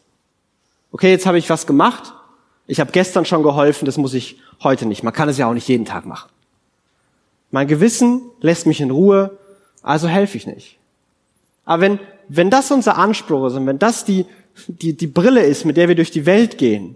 Okay, 0.94 1.12
jetzt 1.12 1.26
habe 1.26 1.38
ich 1.38 1.50
was 1.50 1.68
gemacht. 1.68 2.14
Ich 2.68 2.80
habe 2.80 2.92
gestern 2.92 3.26
schon 3.26 3.44
geholfen, 3.44 3.86
das 3.86 3.98
muss 3.98 4.14
ich 4.14 4.40
heute 4.62 4.86
nicht. 4.86 5.04
Man 5.04 5.14
kann 5.14 5.30
es 5.30 5.38
ja 5.38 5.48
auch 5.48 5.54
nicht 5.54 5.68
jeden 5.68 5.86
Tag 5.86 6.06
machen. 6.06 6.30
Mein 7.52 7.68
Gewissen 7.68 8.22
lässt 8.42 8.66
mich 8.66 8.82
in 8.82 8.90
Ruhe, 8.90 9.38
also 9.82 10.08
helfe 10.08 10.38
ich 10.38 10.48
nicht. 10.48 10.80
Aber 11.66 11.82
wenn, 11.82 12.00
wenn 12.28 12.50
das 12.50 12.72
unser 12.72 12.98
Anspruch 12.98 13.48
ist 13.48 13.54
und 13.54 13.68
wenn 13.68 13.80
das 13.80 14.06
die, 14.06 14.26
die, 14.68 14.94
die 14.94 15.08
Brille 15.08 15.44
ist, 15.44 15.66
mit 15.66 15.78
der 15.78 15.88
wir 15.88 15.96
durch 15.96 16.12
die 16.12 16.26
Welt 16.26 16.58
gehen, 16.58 16.96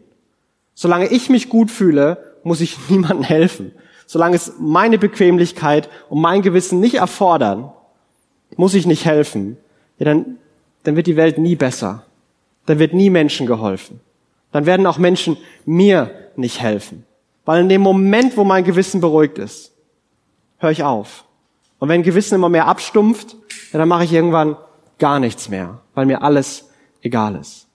solange 0.74 1.08
ich 1.08 1.30
mich 1.30 1.50
gut 1.50 1.70
fühle, 1.70 2.36
muss 2.44 2.62
ich 2.62 2.78
niemandem 2.90 3.24
helfen. 3.24 3.72
Solange 4.06 4.38
es 4.38 4.54
meine 4.60 4.98
Bequemlichkeit 4.98 5.90
und 6.10 6.22
mein 6.22 6.42
Gewissen 6.42 6.80
nicht 6.80 6.96
erfordern, 6.96 7.72
muss 8.56 8.74
ich 8.74 8.86
nicht 8.86 9.04
helfen. 9.04 9.58
Ja, 10.00 10.06
dann, 10.06 10.38
dann 10.84 10.96
wird 10.96 11.08
die 11.08 11.18
Welt 11.18 11.38
nie 11.38 11.56
besser. 11.56 12.06
Dann 12.66 12.80
wird 12.80 12.94
nie 12.94 13.10
Menschen 13.10 13.46
geholfen. 13.48 14.00
Dann 14.52 14.66
werden 14.66 14.86
auch 14.86 14.98
Menschen 14.98 15.38
mir 15.66 16.12
nicht 16.36 16.62
helfen. 16.62 17.06
Weil 17.46 17.62
in 17.62 17.70
dem 17.70 17.82
Moment, 17.82 18.38
wo 18.38 18.44
mein 18.44 18.64
Gewissen 18.64 19.02
beruhigt 19.02 19.38
ist, 19.38 19.74
höre 20.58 20.72
ich 20.72 20.84
auf. 20.84 21.26
Und 21.80 21.90
wenn 21.90 22.04
Gewissen 22.04 22.36
immer 22.36 22.50
mehr 22.50 22.68
abstumpft, 22.68 23.36
ja, 23.72 23.80
dann 23.80 23.88
mache 23.88 24.04
ich 24.04 24.14
irgendwann 24.14 24.58
gar 25.00 25.20
nichts 25.20 25.50
mehr, 25.50 25.82
weil 25.94 26.06
mir 26.06 26.24
alles 26.24 26.70
egal 27.02 27.36
ist. 27.36 27.68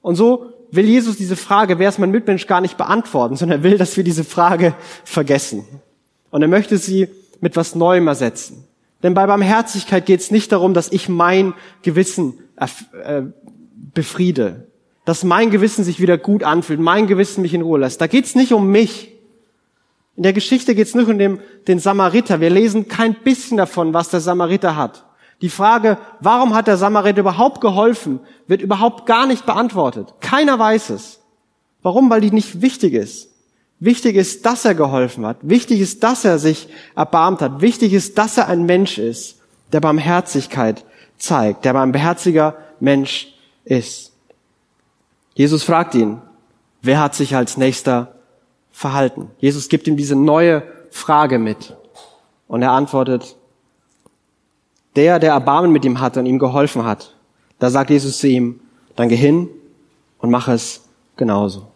Und 0.00 0.14
so 0.14 0.52
will 0.70 0.84
Jesus 0.84 1.16
diese 1.16 1.36
Frage, 1.36 1.78
wer 1.78 1.88
ist 1.88 1.98
mein 1.98 2.10
Mitmensch, 2.10 2.46
gar 2.46 2.60
nicht 2.60 2.76
beantworten, 2.76 3.36
sondern 3.36 3.60
er 3.60 3.62
will, 3.64 3.78
dass 3.78 3.96
wir 3.96 4.04
diese 4.04 4.24
Frage 4.24 4.74
vergessen. 5.04 5.64
Und 6.30 6.42
er 6.42 6.48
möchte 6.48 6.78
sie 6.78 7.08
mit 7.40 7.56
was 7.56 7.74
Neuem 7.74 8.06
ersetzen. 8.06 8.64
Denn 9.02 9.14
bei 9.14 9.26
Barmherzigkeit 9.26 10.06
geht 10.06 10.20
es 10.20 10.30
nicht 10.30 10.52
darum, 10.52 10.74
dass 10.74 10.90
ich 10.92 11.08
mein 11.08 11.54
Gewissen 11.82 12.34
äh, 12.56 13.22
befriede, 13.94 14.67
dass 15.08 15.24
mein 15.24 15.48
Gewissen 15.48 15.84
sich 15.84 16.00
wieder 16.00 16.18
gut 16.18 16.42
anfühlt, 16.42 16.80
mein 16.80 17.06
Gewissen 17.06 17.40
mich 17.40 17.54
in 17.54 17.62
Ruhe 17.62 17.78
lässt. 17.78 17.98
Da 17.98 18.06
geht 18.06 18.26
es 18.26 18.34
nicht 18.34 18.52
um 18.52 18.70
mich. 18.70 19.10
In 20.16 20.22
der 20.22 20.34
Geschichte 20.34 20.74
geht 20.74 20.86
es 20.86 20.94
nicht 20.94 21.08
um 21.08 21.16
den, 21.16 21.40
den 21.66 21.78
Samariter. 21.78 22.42
Wir 22.42 22.50
lesen 22.50 22.88
kein 22.88 23.14
bisschen 23.14 23.56
davon, 23.56 23.94
was 23.94 24.10
der 24.10 24.20
Samariter 24.20 24.76
hat. 24.76 25.06
Die 25.40 25.48
Frage, 25.48 25.96
warum 26.20 26.54
hat 26.54 26.66
der 26.66 26.76
Samariter 26.76 27.20
überhaupt 27.20 27.62
geholfen, 27.62 28.20
wird 28.48 28.60
überhaupt 28.60 29.06
gar 29.06 29.26
nicht 29.26 29.46
beantwortet. 29.46 30.12
Keiner 30.20 30.58
weiß 30.58 30.90
es. 30.90 31.20
Warum? 31.80 32.10
Weil 32.10 32.20
die 32.20 32.30
nicht 32.30 32.60
wichtig 32.60 32.92
ist. 32.92 33.30
Wichtig 33.80 34.14
ist, 34.14 34.44
dass 34.44 34.66
er 34.66 34.74
geholfen 34.74 35.24
hat. 35.24 35.38
Wichtig 35.40 35.80
ist, 35.80 36.02
dass 36.02 36.26
er 36.26 36.38
sich 36.38 36.68
erbarmt 36.94 37.40
hat. 37.40 37.62
Wichtig 37.62 37.94
ist, 37.94 38.18
dass 38.18 38.36
er 38.36 38.48
ein 38.48 38.66
Mensch 38.66 38.98
ist, 38.98 39.40
der 39.72 39.80
Barmherzigkeit 39.80 40.84
zeigt, 41.16 41.64
der 41.64 41.72
barmherziger 41.72 42.58
Mensch 42.78 43.32
ist. 43.64 44.12
Jesus 45.38 45.62
fragt 45.62 45.94
ihn, 45.94 46.20
wer 46.82 47.00
hat 47.00 47.14
sich 47.14 47.36
als 47.36 47.56
nächster 47.56 48.16
verhalten? 48.72 49.30
Jesus 49.38 49.68
gibt 49.68 49.86
ihm 49.86 49.96
diese 49.96 50.16
neue 50.16 50.64
Frage 50.90 51.38
mit. 51.38 51.76
Und 52.48 52.62
er 52.62 52.72
antwortet, 52.72 53.36
der, 54.96 55.20
der 55.20 55.30
Erbarmen 55.30 55.70
mit 55.70 55.84
ihm 55.84 56.00
hatte 56.00 56.18
und 56.18 56.26
ihm 56.26 56.40
geholfen 56.40 56.82
hat. 56.82 57.14
Da 57.60 57.70
sagt 57.70 57.90
Jesus 57.90 58.18
zu 58.18 58.26
ihm, 58.26 58.58
dann 58.96 59.08
geh 59.08 59.14
hin 59.14 59.48
und 60.18 60.30
mach 60.30 60.48
es 60.48 60.88
genauso. 61.16 61.68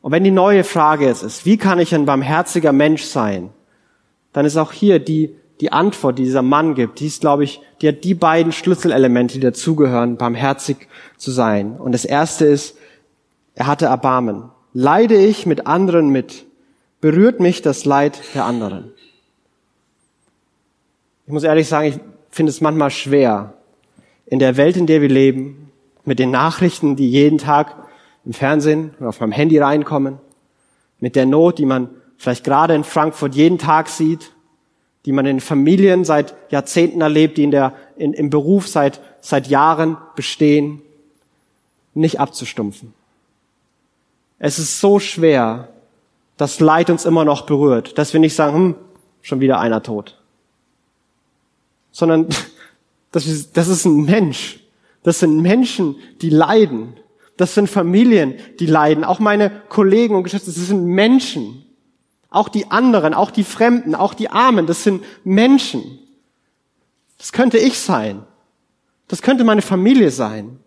Und 0.00 0.12
wenn 0.12 0.24
die 0.24 0.30
neue 0.30 0.64
Frage 0.64 1.04
jetzt 1.04 1.22
ist, 1.22 1.44
wie 1.44 1.58
kann 1.58 1.78
ich 1.78 1.94
ein 1.94 2.06
barmherziger 2.06 2.72
Mensch 2.72 3.02
sein, 3.04 3.50
dann 4.32 4.46
ist 4.46 4.56
auch 4.56 4.72
hier 4.72 4.98
die, 4.98 5.36
die 5.62 5.70
Antwort, 5.70 6.18
die 6.18 6.24
dieser 6.24 6.42
Mann 6.42 6.74
gibt, 6.74 6.98
die 6.98 7.06
ist, 7.06 7.20
glaube 7.20 7.44
ich, 7.44 7.60
die 7.80 7.86
hat 7.86 8.02
die 8.02 8.14
beiden 8.14 8.50
Schlüsselelemente, 8.50 9.34
die 9.34 9.40
dazugehören, 9.40 10.16
barmherzig 10.16 10.88
zu 11.16 11.30
sein. 11.30 11.76
Und 11.76 11.92
das 11.92 12.04
erste 12.04 12.46
ist, 12.46 12.76
er 13.54 13.68
hatte 13.68 13.86
Erbarmen. 13.86 14.50
Leide 14.72 15.14
ich 15.14 15.46
mit 15.46 15.68
anderen 15.68 16.08
mit? 16.08 16.46
Berührt 17.00 17.38
mich 17.38 17.62
das 17.62 17.84
Leid 17.84 18.20
der 18.34 18.44
anderen? 18.44 18.90
Ich 21.26 21.32
muss 21.32 21.44
ehrlich 21.44 21.68
sagen, 21.68 21.86
ich 21.86 22.00
finde 22.30 22.50
es 22.50 22.60
manchmal 22.60 22.90
schwer, 22.90 23.54
in 24.26 24.40
der 24.40 24.56
Welt, 24.56 24.76
in 24.76 24.88
der 24.88 25.00
wir 25.00 25.08
leben, 25.08 25.70
mit 26.04 26.18
den 26.18 26.32
Nachrichten, 26.32 26.96
die 26.96 27.08
jeden 27.08 27.38
Tag 27.38 27.76
im 28.24 28.32
Fernsehen 28.32 28.94
oder 28.98 29.10
auf 29.10 29.20
meinem 29.20 29.30
Handy 29.30 29.58
reinkommen, 29.58 30.18
mit 30.98 31.14
der 31.14 31.26
Not, 31.26 31.58
die 31.58 31.66
man 31.66 31.88
vielleicht 32.16 32.42
gerade 32.42 32.74
in 32.74 32.82
Frankfurt 32.82 33.36
jeden 33.36 33.58
Tag 33.58 33.88
sieht, 33.88 34.31
die 35.04 35.12
man 35.12 35.26
in 35.26 35.40
Familien 35.40 36.04
seit 36.04 36.34
Jahrzehnten 36.50 37.00
erlebt, 37.00 37.36
die 37.36 37.44
in 37.44 37.50
der, 37.50 37.74
in, 37.96 38.12
im 38.12 38.30
Beruf 38.30 38.68
seit, 38.68 39.00
seit 39.20 39.48
Jahren 39.48 39.96
bestehen, 40.14 40.82
nicht 41.94 42.20
abzustumpfen. 42.20 42.94
Es 44.38 44.58
ist 44.58 44.80
so 44.80 44.98
schwer, 44.98 45.68
dass 46.36 46.60
Leid 46.60 46.90
uns 46.90 47.04
immer 47.04 47.24
noch 47.24 47.46
berührt, 47.46 47.98
dass 47.98 48.12
wir 48.12 48.20
nicht 48.20 48.34
sagen, 48.34 48.56
hm, 48.56 48.74
schon 49.20 49.40
wieder 49.40 49.60
einer 49.60 49.82
tot. 49.82 50.18
Sondern 51.90 52.28
das 53.12 53.26
ist, 53.26 53.56
das 53.56 53.68
ist 53.68 53.84
ein 53.84 54.04
Mensch. 54.04 54.60
Das 55.02 55.18
sind 55.18 55.40
Menschen, 55.40 55.96
die 56.20 56.30
leiden. 56.30 56.94
Das 57.36 57.54
sind 57.54 57.68
Familien, 57.68 58.34
die 58.60 58.66
leiden. 58.66 59.04
Auch 59.04 59.18
meine 59.18 59.50
Kollegen 59.68 60.14
und 60.14 60.24
Geschwister, 60.24 60.52
das 60.52 60.66
sind 60.66 60.84
Menschen. 60.84 61.61
Auch 62.32 62.48
die 62.48 62.70
anderen, 62.70 63.14
auch 63.14 63.30
die 63.30 63.44
Fremden, 63.44 63.94
auch 63.94 64.14
die 64.14 64.30
Armen, 64.30 64.66
das 64.66 64.82
sind 64.82 65.04
Menschen. 65.22 65.98
Das 67.18 67.32
könnte 67.32 67.58
ich 67.58 67.78
sein. 67.78 68.24
Das 69.08 69.22
könnte 69.22 69.44
meine 69.44 69.62
Familie 69.62 70.10
sein. 70.10 70.58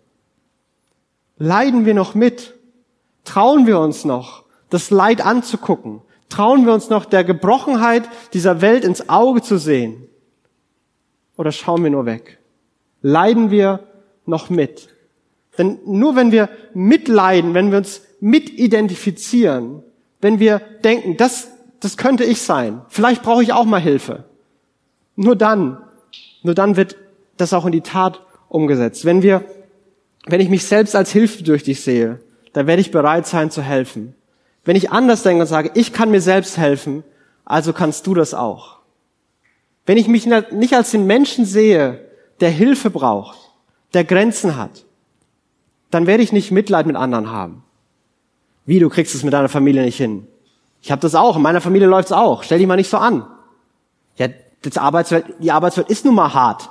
Leiden 1.38 1.86
wir 1.86 1.94
noch 1.94 2.16
mit? 2.16 2.54
Trauen 3.24 3.66
wir 3.66 3.80
uns 3.80 4.06
noch, 4.06 4.44
das 4.70 4.92
Leid 4.92 5.26
anzugucken? 5.26 6.02
Trauen 6.30 6.66
wir 6.66 6.74
uns 6.74 6.90
noch, 6.90 7.06
der 7.06 7.24
Gebrochenheit 7.24 8.04
dieser 8.34 8.62
Welt 8.62 8.86
ins 8.86 9.10
Auge 9.10 9.42
zu 9.42 9.58
sehen? 9.58 10.08
Oder 11.38 11.52
schauen 11.52 11.84
wir 11.84 11.92
nur 11.92 12.06
weg? 12.06 12.40
Leiden 13.02 13.52
wir 13.52 13.82
noch 14.26 14.50
mit? 14.50 14.90
Denn 15.58 15.80
nur 15.86 16.16
wenn 16.16 16.32
wir 16.32 16.50
mitleiden, 16.74 17.54
wenn 17.54 17.72
wir 17.72 17.80
uns 17.80 18.02
mitidentifizieren, 18.20 19.84
wenn 20.22 20.40
wir 20.40 20.60
denken, 20.84 21.18
das, 21.18 21.50
das 21.86 21.98
könnte 21.98 22.24
ich 22.24 22.42
sein, 22.42 22.82
vielleicht 22.90 23.22
brauche 23.22 23.44
ich 23.44 23.54
auch 23.54 23.66
mal 23.66 23.80
Hilfe, 23.80 24.26
nur 25.16 25.36
dann, 25.36 25.78
nur 26.42 26.56
dann 26.56 26.76
wird 26.76 26.98
das 27.38 27.54
auch 27.54 27.66
in 27.66 27.72
die 27.72 27.82
Tat 27.82 28.22
umgesetzt. 28.50 29.06
Wenn 29.06 29.22
wir, 29.22 29.46
wenn 30.26 30.42
ich 30.42 30.50
mich 30.50 30.66
selbst 30.66 30.96
als 30.96 31.12
hilfebedürftig 31.12 31.80
sehe, 31.80 32.20
dann 32.54 32.66
werde 32.66 32.82
ich 32.82 32.90
bereit 32.90 33.28
sein 33.28 33.52
zu 33.52 33.62
helfen. 33.62 34.16
Wenn 34.64 34.76
ich 34.76 34.92
anders 34.92 35.22
denke 35.22 35.42
und 35.42 35.48
sage, 35.48 35.70
ich 35.76 35.94
kann 35.94 36.10
mir 36.10 36.22
selbst 36.22 36.58
helfen, 36.58 37.04
also 37.44 37.72
kannst 37.72 38.08
du 38.08 38.16
das 38.16 38.34
auch. 38.34 38.80
Wenn 39.86 39.98
ich 39.98 40.08
mich 40.08 40.26
nicht 40.26 40.74
als 40.74 40.90
den 40.90 41.06
Menschen 41.06 41.46
sehe, 41.46 42.02
der 42.40 42.50
Hilfe 42.50 42.90
braucht, 42.90 43.38
der 43.94 44.06
Grenzen 44.06 44.58
hat, 44.58 44.86
dann 45.92 46.08
werde 46.08 46.24
ich 46.24 46.34
nicht 46.34 46.52
Mitleid 46.52 46.88
mit 46.88 46.96
anderen 46.96 47.30
haben. 47.30 47.64
Wie, 48.66 48.80
du 48.80 48.90
kriegst 48.90 49.14
es 49.14 49.24
mit 49.24 49.34
deiner 49.34 49.50
Familie 49.50 49.84
nicht 49.84 49.98
hin? 49.98 50.28
Ich 50.86 50.92
habe 50.92 51.02
das 51.02 51.16
auch, 51.16 51.36
in 51.36 51.42
meiner 51.42 51.62
Familie 51.62 51.88
läuft's 51.88 52.12
auch. 52.12 52.44
Stell 52.44 52.60
dich 52.60 52.68
mal 52.68 52.76
nicht 52.76 52.92
so 52.92 52.98
an. 52.98 53.26
Ja, 54.18 54.28
das 54.62 54.78
Arbeitswelt, 54.78 55.26
die 55.40 55.52
Arbeitswelt 55.52 55.90
ist 55.90 56.06
nun 56.06 56.14
mal 56.14 56.32
hart. 56.32 56.70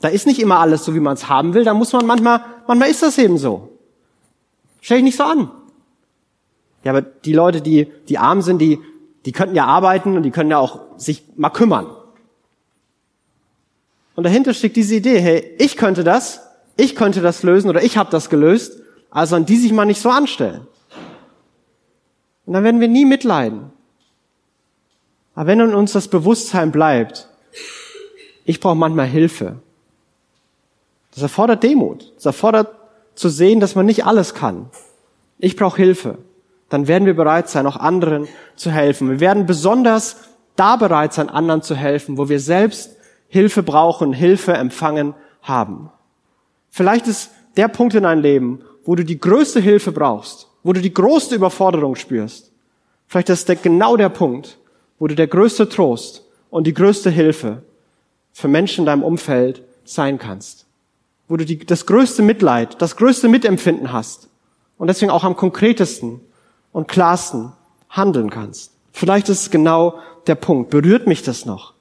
Da 0.00 0.06
ist 0.06 0.28
nicht 0.28 0.38
immer 0.38 0.60
alles 0.60 0.84
so, 0.84 0.94
wie 0.94 1.00
man 1.00 1.14
es 1.14 1.28
haben 1.28 1.54
will. 1.54 1.64
Da 1.64 1.74
muss 1.74 1.92
man 1.92 2.06
manchmal, 2.06 2.40
manchmal 2.68 2.88
ist 2.88 3.02
das 3.02 3.18
eben 3.18 3.36
so. 3.36 3.76
Stell 4.80 4.98
dich 4.98 5.06
nicht 5.06 5.16
so 5.16 5.24
an. 5.24 5.50
Ja, 6.84 6.92
aber 6.92 7.02
die 7.02 7.32
Leute, 7.32 7.60
die, 7.60 7.92
die 8.08 8.18
arm 8.18 8.42
sind, 8.42 8.60
die, 8.60 8.78
die 9.24 9.32
könnten 9.32 9.56
ja 9.56 9.64
arbeiten 9.64 10.16
und 10.16 10.22
die 10.22 10.30
können 10.30 10.52
ja 10.52 10.58
auch 10.58 10.78
sich 10.96 11.24
mal 11.34 11.50
kümmern. 11.50 11.88
Und 14.14 14.22
dahinter 14.22 14.54
steckt 14.54 14.76
diese 14.76 14.94
Idee, 14.94 15.18
hey, 15.18 15.56
ich 15.58 15.76
könnte 15.76 16.04
das, 16.04 16.42
ich 16.76 16.94
könnte 16.94 17.22
das 17.22 17.42
lösen 17.42 17.68
oder 17.68 17.82
ich 17.82 17.98
habe 17.98 18.12
das 18.12 18.30
gelöst, 18.30 18.80
also 19.10 19.34
an 19.34 19.46
die 19.46 19.56
sich 19.56 19.72
mal 19.72 19.84
nicht 19.84 20.00
so 20.00 20.10
anstellen. 20.10 20.68
Und 22.48 22.54
dann 22.54 22.64
werden 22.64 22.80
wir 22.80 22.88
nie 22.88 23.04
mitleiden. 23.04 23.72
Aber 25.34 25.48
wenn 25.48 25.60
in 25.60 25.74
uns 25.74 25.92
das 25.92 26.08
Bewusstsein 26.08 26.72
bleibt, 26.72 27.28
ich 28.46 28.58
brauche 28.58 28.74
manchmal 28.74 29.04
Hilfe. 29.04 29.56
Das 31.12 31.22
erfordert 31.22 31.62
Demut. 31.62 32.10
Das 32.16 32.24
erfordert 32.24 32.74
zu 33.14 33.28
sehen, 33.28 33.60
dass 33.60 33.74
man 33.74 33.84
nicht 33.84 34.06
alles 34.06 34.32
kann. 34.32 34.70
Ich 35.38 35.56
brauche 35.56 35.76
Hilfe. 35.76 36.16
Dann 36.70 36.88
werden 36.88 37.04
wir 37.04 37.12
bereit 37.12 37.50
sein, 37.50 37.66
auch 37.66 37.76
anderen 37.76 38.26
zu 38.56 38.70
helfen. 38.70 39.10
Wir 39.10 39.20
werden 39.20 39.44
besonders 39.44 40.16
da 40.56 40.76
bereit 40.76 41.12
sein, 41.12 41.28
anderen 41.28 41.60
zu 41.60 41.74
helfen, 41.74 42.16
wo 42.16 42.30
wir 42.30 42.40
selbst 42.40 42.96
Hilfe 43.28 43.62
brauchen, 43.62 44.14
Hilfe 44.14 44.54
empfangen 44.54 45.12
haben. 45.42 45.90
Vielleicht 46.70 47.08
ist 47.08 47.30
der 47.58 47.68
Punkt 47.68 47.94
in 47.94 48.04
deinem 48.04 48.22
Leben, 48.22 48.62
wo 48.86 48.94
du 48.94 49.04
die 49.04 49.20
größte 49.20 49.60
Hilfe 49.60 49.92
brauchst, 49.92 50.47
wo 50.62 50.72
du 50.72 50.80
die 50.80 50.92
größte 50.92 51.34
Überforderung 51.34 51.94
spürst. 51.94 52.52
Vielleicht 53.06 53.30
ist 53.30 53.48
das 53.48 53.62
genau 53.62 53.96
der 53.96 54.08
Punkt, 54.08 54.58
wo 54.98 55.06
du 55.06 55.14
der 55.14 55.26
größte 55.26 55.68
Trost 55.68 56.24
und 56.50 56.66
die 56.66 56.74
größte 56.74 57.10
Hilfe 57.10 57.62
für 58.32 58.48
Menschen 58.48 58.82
in 58.82 58.86
deinem 58.86 59.02
Umfeld 59.02 59.62
sein 59.84 60.18
kannst. 60.18 60.66
Wo 61.28 61.36
du 61.36 61.44
die, 61.44 61.58
das 61.58 61.86
größte 61.86 62.22
Mitleid, 62.22 62.80
das 62.80 62.96
größte 62.96 63.28
Mitempfinden 63.28 63.92
hast 63.92 64.28
und 64.76 64.88
deswegen 64.88 65.10
auch 65.10 65.24
am 65.24 65.36
konkretesten 65.36 66.20
und 66.72 66.88
klarsten 66.88 67.52
handeln 67.90 68.30
kannst. 68.30 68.72
Vielleicht 68.92 69.28
ist 69.28 69.42
es 69.42 69.50
genau 69.50 69.98
der 70.26 70.34
Punkt. 70.34 70.70
Berührt 70.70 71.06
mich 71.06 71.22
das 71.22 71.46
noch? 71.46 71.74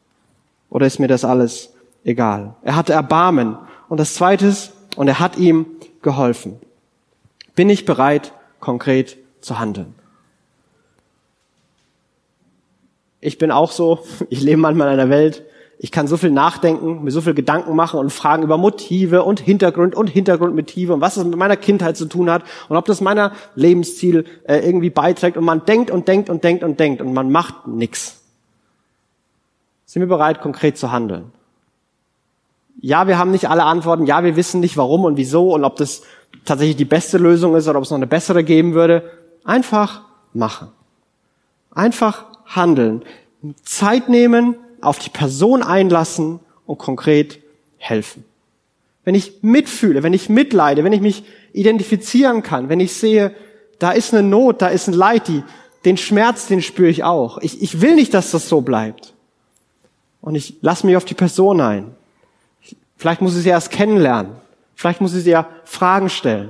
Oder 0.70 0.86
ist 0.86 1.00
mir 1.00 1.08
das 1.08 1.26
alles 1.26 1.74
egal? 2.04 2.56
Er 2.62 2.76
hatte 2.76 2.94
Erbarmen. 2.94 3.58
Und 3.90 4.00
das 4.00 4.13
Zweite 4.16 4.48
ist, 4.48 4.74
und 4.96 5.08
er 5.08 5.20
hat 5.20 5.38
ihm 5.38 5.66
geholfen. 6.02 6.60
Bin 7.56 7.70
ich 7.70 7.86
bereit, 7.86 8.34
konkret 8.67 9.17
zu 9.39 9.60
handeln? 9.60 9.95
Ich 13.21 13.38
bin 13.38 13.49
auch 13.49 13.71
so, 13.71 13.99
ich 14.30 14.41
lebe 14.41 14.60
manchmal 14.60 14.89
in 14.89 14.99
einer 14.99 15.10
Welt, 15.10 15.45
ich 15.80 15.91
kann 15.91 16.08
so 16.08 16.17
viel 16.17 16.32
nachdenken, 16.32 17.03
mir 17.03 17.12
so 17.12 17.21
viel 17.21 17.34
Gedanken 17.34 17.77
machen 17.77 17.97
und 17.97 18.12
fragen 18.12 18.43
über 18.43 18.58
Motive 18.58 19.23
und 19.23 19.39
Hintergrund 19.39 19.95
und 19.95 20.08
Hintergrundmotive 20.08 20.93
und 20.93 20.99
was 20.99 21.15
das 21.15 21.23
mit 21.23 21.38
meiner 21.38 21.56
Kindheit 21.56 21.95
zu 21.95 22.08
tun 22.08 22.30
hat 22.30 22.43
und 22.67 22.75
ob 22.75 22.84
das 22.86 22.99
meiner 22.99 23.32
Lebensziel 23.56 24.25
äh, 24.43 24.58
irgendwie 24.58 24.89
beiträgt 24.89 25.38
und 25.38 25.45
man 25.45 25.63
denkt 25.63 25.89
und 25.89 26.10
denkt 26.10 26.30
und 26.30 26.43
denkt 26.43 26.63
und 26.63 26.77
denkt 26.77 27.01
und 27.01 27.13
man 27.13 27.32
macht 27.32 27.67
nichts. 27.67 28.21
Sind 29.86 30.01
wir 30.01 30.08
bereit, 30.08 30.41
konkret 30.41 30.77
zu 30.77 30.91
handeln? 30.91 31.32
Ja, 32.80 33.08
wir 33.08 33.18
haben 33.18 33.32
nicht 33.32 33.50
alle 33.50 33.63
Antworten. 33.63 34.06
Ja, 34.06 34.24
wir 34.24 34.36
wissen 34.36 34.60
nicht 34.60 34.78
warum 34.78 35.06
und 35.06 35.18
wieso 35.18 35.54
und 35.54 35.63
ob 35.63 35.76
das 35.78 36.04
tatsächlich 36.46 36.78
die 36.78 36.86
beste 36.86 37.18
Lösung 37.18 37.56
ist 37.56 37.68
oder 37.68 37.78
ob 37.78 37.84
es 37.84 37.90
noch 37.90 37.98
eine 37.98 38.08
bessere 38.08 38.44
geben 38.44 38.74
würde. 38.74 39.10
Einfach 39.44 40.02
machen. 40.34 40.70
Einfach 41.72 42.26
handeln. 42.46 43.04
Zeit 43.63 44.10
nehmen, 44.10 44.56
auf 44.82 45.00
die 45.00 45.10
Person 45.10 45.63
einlassen 45.63 46.40
und 46.66 46.78
konkret 46.78 47.40
helfen. 47.78 48.24
Wenn 49.04 49.16
ich 49.16 49.42
mitfühle, 49.42 50.04
wenn 50.04 50.13
ich 50.13 50.30
mitleide, 50.30 50.84
wenn 50.84 50.94
ich 50.94 51.02
mich 51.02 51.24
identifizieren 51.54 52.44
kann, 52.44 52.70
wenn 52.70 52.80
ich 52.80 52.94
sehe, 52.94 53.34
da 53.80 53.92
ist 53.92 54.13
eine 54.13 54.28
Not, 54.28 54.62
da 54.62 54.68
ist 54.68 54.88
ein 54.88 54.94
Leid, 54.94 55.28
die, 55.28 55.44
den 55.86 55.98
Schmerz, 55.98 56.48
den 56.48 56.62
spüre 56.62 56.90
ich 56.90 57.04
auch. 57.04 57.38
Ich, 57.40 57.62
ich 57.62 57.82
will 57.82 57.96
nicht, 57.96 58.13
dass 58.13 58.32
das 58.32 58.50
so 58.50 58.62
bleibt. 58.62 59.13
Und 60.22 60.36
ich 60.36 60.58
lasse 60.62 60.86
mich 60.86 60.98
auf 60.98 61.06
die 61.06 61.13
Person 61.13 61.62
ein. 61.62 61.96
Vielleicht 62.98 63.22
muss 63.22 63.36
ich 63.36 63.44
sie 63.44 63.50
erst 63.50 63.72
kennenlernen. 63.72 64.34
Vielleicht 64.76 65.02
muss 65.02 65.14
ich 65.14 65.24
sie 65.24 65.32
ja 65.32 65.50
Fragen 65.64 66.10
stellen, 66.10 66.50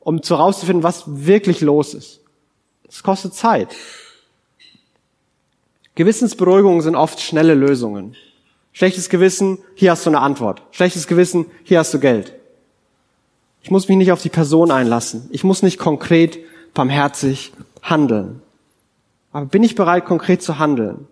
um 0.00 0.22
zu 0.22 0.36
herauszufinden, 0.36 0.82
was 0.82 1.04
wirklich 1.06 1.60
los 1.60 1.94
ist. 1.94 2.20
Es 2.88 3.02
kostet 3.02 3.34
Zeit. 3.34 3.74
Gewissensberuhigungen 5.94 6.80
sind 6.80 6.96
oft 6.96 7.20
schnelle 7.20 7.54
Lösungen. 7.54 8.16
Schlechtes 8.72 9.08
Gewissen, 9.08 9.58
hier 9.74 9.92
hast 9.92 10.04
du 10.04 10.10
eine 10.10 10.20
Antwort. 10.20 10.62
Schlechtes 10.72 11.06
Gewissen, 11.06 11.46
hier 11.62 11.78
hast 11.78 11.94
du 11.94 12.00
Geld. 12.00 12.34
Ich 13.62 13.70
muss 13.70 13.88
mich 13.88 13.96
nicht 13.96 14.12
auf 14.12 14.20
die 14.20 14.28
Person 14.28 14.70
einlassen. 14.70 15.28
Ich 15.30 15.44
muss 15.44 15.62
nicht 15.62 15.78
konkret, 15.78 16.38
barmherzig 16.74 17.52
handeln. 17.82 18.42
Aber 19.32 19.46
bin 19.46 19.62
ich 19.62 19.74
bereit, 19.74 20.04
konkret 20.04 20.42
zu 20.42 20.58
handeln? 20.58 21.06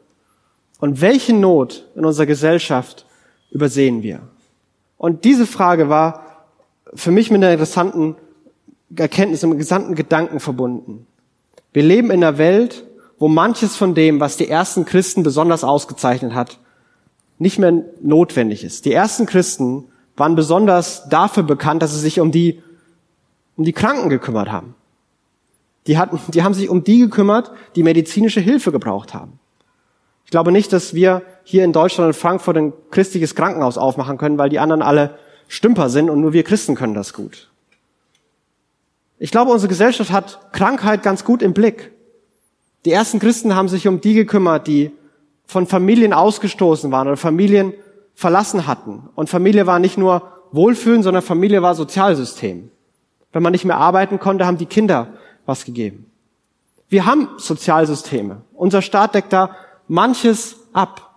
Und 0.80 1.00
welche 1.00 1.32
Not 1.32 1.86
in 1.94 2.04
unserer 2.04 2.26
Gesellschaft 2.26 3.06
übersehen 3.50 4.02
wir? 4.02 4.28
Und 5.02 5.24
diese 5.24 5.48
Frage 5.48 5.88
war 5.88 6.46
für 6.94 7.10
mich 7.10 7.28
mit 7.32 7.42
einer 7.42 7.50
interessanten 7.50 8.14
Erkenntnis, 8.94 9.42
einem 9.42 9.58
gesamten 9.58 9.96
Gedanken 9.96 10.38
verbunden. 10.38 11.08
Wir 11.72 11.82
leben 11.82 12.12
in 12.12 12.22
einer 12.22 12.38
Welt, 12.38 12.84
wo 13.18 13.26
manches 13.26 13.74
von 13.74 13.96
dem, 13.96 14.20
was 14.20 14.36
die 14.36 14.46
ersten 14.46 14.84
Christen 14.84 15.24
besonders 15.24 15.64
ausgezeichnet 15.64 16.34
hat, 16.34 16.60
nicht 17.40 17.58
mehr 17.58 17.82
notwendig 18.00 18.62
ist. 18.62 18.84
Die 18.84 18.92
ersten 18.92 19.26
Christen 19.26 19.88
waren 20.16 20.36
besonders 20.36 21.08
dafür 21.08 21.42
bekannt, 21.42 21.82
dass 21.82 21.94
sie 21.94 21.98
sich 21.98 22.20
um 22.20 22.30
die, 22.30 22.62
um 23.56 23.64
die 23.64 23.72
Kranken 23.72 24.08
gekümmert 24.08 24.52
haben. 24.52 24.76
Die, 25.88 25.98
hatten, 25.98 26.20
die 26.28 26.44
haben 26.44 26.54
sich 26.54 26.68
um 26.68 26.84
die 26.84 27.00
gekümmert, 27.00 27.50
die 27.74 27.82
medizinische 27.82 28.40
Hilfe 28.40 28.70
gebraucht 28.70 29.14
haben. 29.14 29.40
Ich 30.32 30.34
glaube 30.34 30.50
nicht, 30.50 30.72
dass 30.72 30.94
wir 30.94 31.20
hier 31.44 31.62
in 31.62 31.74
Deutschland 31.74 32.06
und 32.06 32.14
Frankfurt 32.14 32.56
ein 32.56 32.72
christliches 32.90 33.34
Krankenhaus 33.34 33.76
aufmachen 33.76 34.16
können, 34.16 34.38
weil 34.38 34.48
die 34.48 34.60
anderen 34.60 34.80
alle 34.80 35.18
Stümper 35.46 35.90
sind 35.90 36.08
und 36.08 36.22
nur 36.22 36.32
wir 36.32 36.42
Christen 36.42 36.74
können 36.74 36.94
das 36.94 37.12
gut. 37.12 37.50
Ich 39.18 39.30
glaube, 39.30 39.50
unsere 39.50 39.68
Gesellschaft 39.68 40.10
hat 40.10 40.50
Krankheit 40.52 41.02
ganz 41.02 41.26
gut 41.26 41.42
im 41.42 41.52
Blick. 41.52 41.92
Die 42.86 42.92
ersten 42.92 43.18
Christen 43.18 43.54
haben 43.54 43.68
sich 43.68 43.86
um 43.86 44.00
die 44.00 44.14
gekümmert, 44.14 44.66
die 44.66 44.92
von 45.44 45.66
Familien 45.66 46.14
ausgestoßen 46.14 46.90
waren 46.90 47.08
oder 47.08 47.18
Familien 47.18 47.74
verlassen 48.14 48.66
hatten. 48.66 49.10
Und 49.14 49.28
Familie 49.28 49.66
war 49.66 49.80
nicht 49.80 49.98
nur 49.98 50.22
Wohlfühlen, 50.50 51.02
sondern 51.02 51.22
Familie 51.22 51.60
war 51.60 51.74
Sozialsystem. 51.74 52.70
Wenn 53.34 53.42
man 53.42 53.52
nicht 53.52 53.66
mehr 53.66 53.76
arbeiten 53.76 54.18
konnte, 54.18 54.46
haben 54.46 54.56
die 54.56 54.64
Kinder 54.64 55.08
was 55.44 55.66
gegeben. 55.66 56.10
Wir 56.88 57.04
haben 57.04 57.28
Sozialsysteme. 57.36 58.40
Unser 58.54 58.80
Staat 58.80 59.14
deckt 59.14 59.34
da 59.34 59.54
manches 59.92 60.56
ab. 60.72 61.16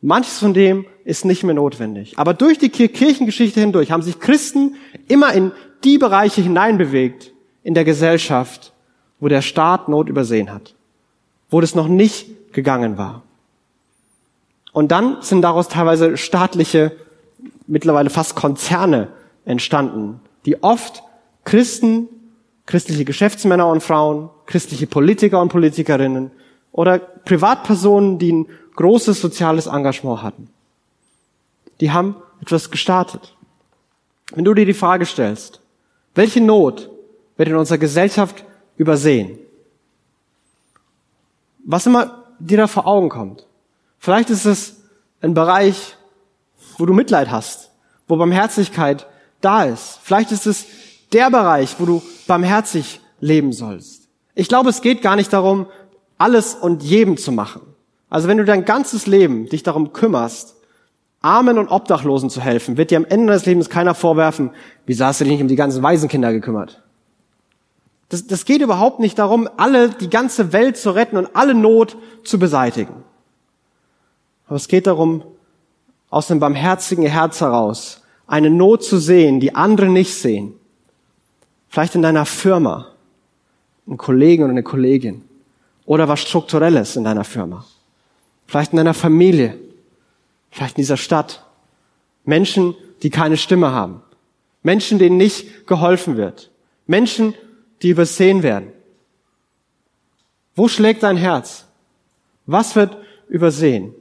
Manches 0.00 0.38
von 0.38 0.54
dem 0.54 0.86
ist 1.04 1.24
nicht 1.24 1.42
mehr 1.42 1.54
notwendig. 1.54 2.18
Aber 2.18 2.34
durch 2.34 2.58
die 2.58 2.68
Kirchengeschichte 2.68 3.60
hindurch 3.60 3.90
haben 3.90 4.02
sich 4.02 4.20
Christen 4.20 4.76
immer 5.08 5.32
in 5.32 5.52
die 5.84 5.98
Bereiche 5.98 6.40
hineinbewegt 6.40 7.32
in 7.62 7.74
der 7.74 7.84
Gesellschaft, 7.84 8.72
wo 9.20 9.28
der 9.28 9.42
Staat 9.42 9.88
Not 9.88 10.08
übersehen 10.08 10.52
hat 10.52 10.74
wo 11.50 11.60
das 11.60 11.74
noch 11.74 11.88
nicht 11.88 12.52
gegangen 12.52 12.98
war. 12.98 13.22
Und 14.72 14.92
dann 14.92 15.22
sind 15.22 15.42
daraus 15.42 15.68
teilweise 15.68 16.16
staatliche, 16.16 16.92
mittlerweile 17.66 18.10
fast 18.10 18.36
Konzerne 18.36 19.08
entstanden, 19.44 20.20
die 20.44 20.62
oft 20.62 21.02
Christen, 21.44 22.08
christliche 22.66 23.04
Geschäftsmänner 23.04 23.66
und 23.68 23.82
Frauen, 23.82 24.28
christliche 24.46 24.86
Politiker 24.86 25.40
und 25.40 25.48
Politikerinnen 25.48 26.30
oder 26.72 26.98
Privatpersonen, 26.98 28.18
die 28.18 28.32
ein 28.32 28.46
großes 28.76 29.20
soziales 29.20 29.66
Engagement 29.66 30.22
hatten. 30.22 30.50
Die 31.80 31.90
haben 31.90 32.16
etwas 32.40 32.70
gestartet. 32.70 33.34
Wenn 34.32 34.44
du 34.44 34.54
dir 34.54 34.66
die 34.66 34.74
Frage 34.74 35.06
stellst, 35.06 35.60
welche 36.14 36.40
Not 36.40 36.90
wird 37.36 37.48
in 37.48 37.56
unserer 37.56 37.78
Gesellschaft 37.78 38.44
übersehen? 38.76 39.38
was 41.68 41.84
immer 41.84 42.24
dir 42.38 42.56
da 42.56 42.66
vor 42.66 42.86
Augen 42.86 43.10
kommt. 43.10 43.46
Vielleicht 43.98 44.30
ist 44.30 44.46
es 44.46 44.76
ein 45.20 45.34
Bereich, 45.34 45.96
wo 46.78 46.86
du 46.86 46.94
Mitleid 46.94 47.30
hast, 47.30 47.70
wo 48.08 48.16
Barmherzigkeit 48.16 49.06
da 49.42 49.64
ist. 49.64 49.98
Vielleicht 50.02 50.32
ist 50.32 50.46
es 50.46 50.64
der 51.12 51.30
Bereich, 51.30 51.76
wo 51.78 51.84
du 51.84 52.02
barmherzig 52.26 53.00
leben 53.20 53.52
sollst. 53.52 54.08
Ich 54.34 54.48
glaube, 54.48 54.70
es 54.70 54.80
geht 54.80 55.02
gar 55.02 55.14
nicht 55.14 55.30
darum, 55.30 55.66
alles 56.18 56.54
und 56.54 56.82
jedem 56.82 57.16
zu 57.16 57.32
machen. 57.32 57.62
Also 58.10 58.28
wenn 58.28 58.38
du 58.38 58.44
dein 58.44 58.64
ganzes 58.64 59.06
Leben 59.06 59.48
dich 59.48 59.62
darum 59.62 59.92
kümmerst, 59.92 60.56
Armen 61.20 61.58
und 61.58 61.68
Obdachlosen 61.68 62.30
zu 62.30 62.40
helfen, 62.40 62.76
wird 62.76 62.90
dir 62.90 62.98
am 62.98 63.04
Ende 63.04 63.32
des 63.32 63.46
Lebens 63.46 63.68
keiner 63.70 63.94
vorwerfen, 63.94 64.50
wie 64.86 64.96
hast 64.96 65.20
du 65.20 65.24
dich 65.24 65.32
nicht 65.32 65.42
um 65.42 65.48
die 65.48 65.56
ganzen 65.56 65.82
Waisenkinder 65.82 66.32
gekümmert? 66.32 66.82
Das, 68.08 68.26
das 68.26 68.44
geht 68.44 68.62
überhaupt 68.62 69.00
nicht 69.00 69.18
darum, 69.18 69.48
alle, 69.56 69.90
die 69.90 70.08
ganze 70.08 70.52
Welt 70.52 70.76
zu 70.76 70.90
retten 70.90 71.16
und 71.16 71.34
alle 71.34 71.54
Not 71.54 71.96
zu 72.24 72.38
beseitigen. 72.38 72.94
Aber 74.46 74.56
es 74.56 74.68
geht 74.68 74.86
darum, 74.86 75.22
aus 76.08 76.30
einem 76.30 76.40
barmherzigen 76.40 77.04
Herz 77.04 77.40
heraus 77.40 78.02
eine 78.26 78.50
Not 78.50 78.84
zu 78.84 78.98
sehen, 78.98 79.40
die 79.40 79.54
andere 79.54 79.88
nicht 79.88 80.14
sehen. 80.14 80.54
Vielleicht 81.68 81.94
in 81.94 82.02
deiner 82.02 82.24
Firma, 82.24 82.86
ein 83.86 83.98
Kollegen 83.98 84.44
oder 84.44 84.52
eine 84.52 84.62
Kollegin. 84.62 85.22
Oder 85.88 86.06
was 86.06 86.20
Strukturelles 86.20 86.96
in 86.96 87.04
deiner 87.04 87.24
Firma. 87.24 87.64
Vielleicht 88.46 88.72
in 88.72 88.76
deiner 88.76 88.92
Familie. 88.92 89.58
Vielleicht 90.50 90.76
in 90.76 90.82
dieser 90.82 90.98
Stadt. 90.98 91.46
Menschen, 92.26 92.74
die 93.02 93.08
keine 93.08 93.38
Stimme 93.38 93.72
haben. 93.72 94.02
Menschen, 94.62 94.98
denen 94.98 95.16
nicht 95.16 95.66
geholfen 95.66 96.18
wird. 96.18 96.50
Menschen, 96.86 97.32
die 97.80 97.88
übersehen 97.88 98.42
werden? 98.42 98.70
Wo 100.54 100.68
schlägt 100.68 101.04
dein 101.04 101.16
Herz? 101.16 101.64
Was 102.44 102.76
wird 102.76 102.98
übersehen? 103.28 103.94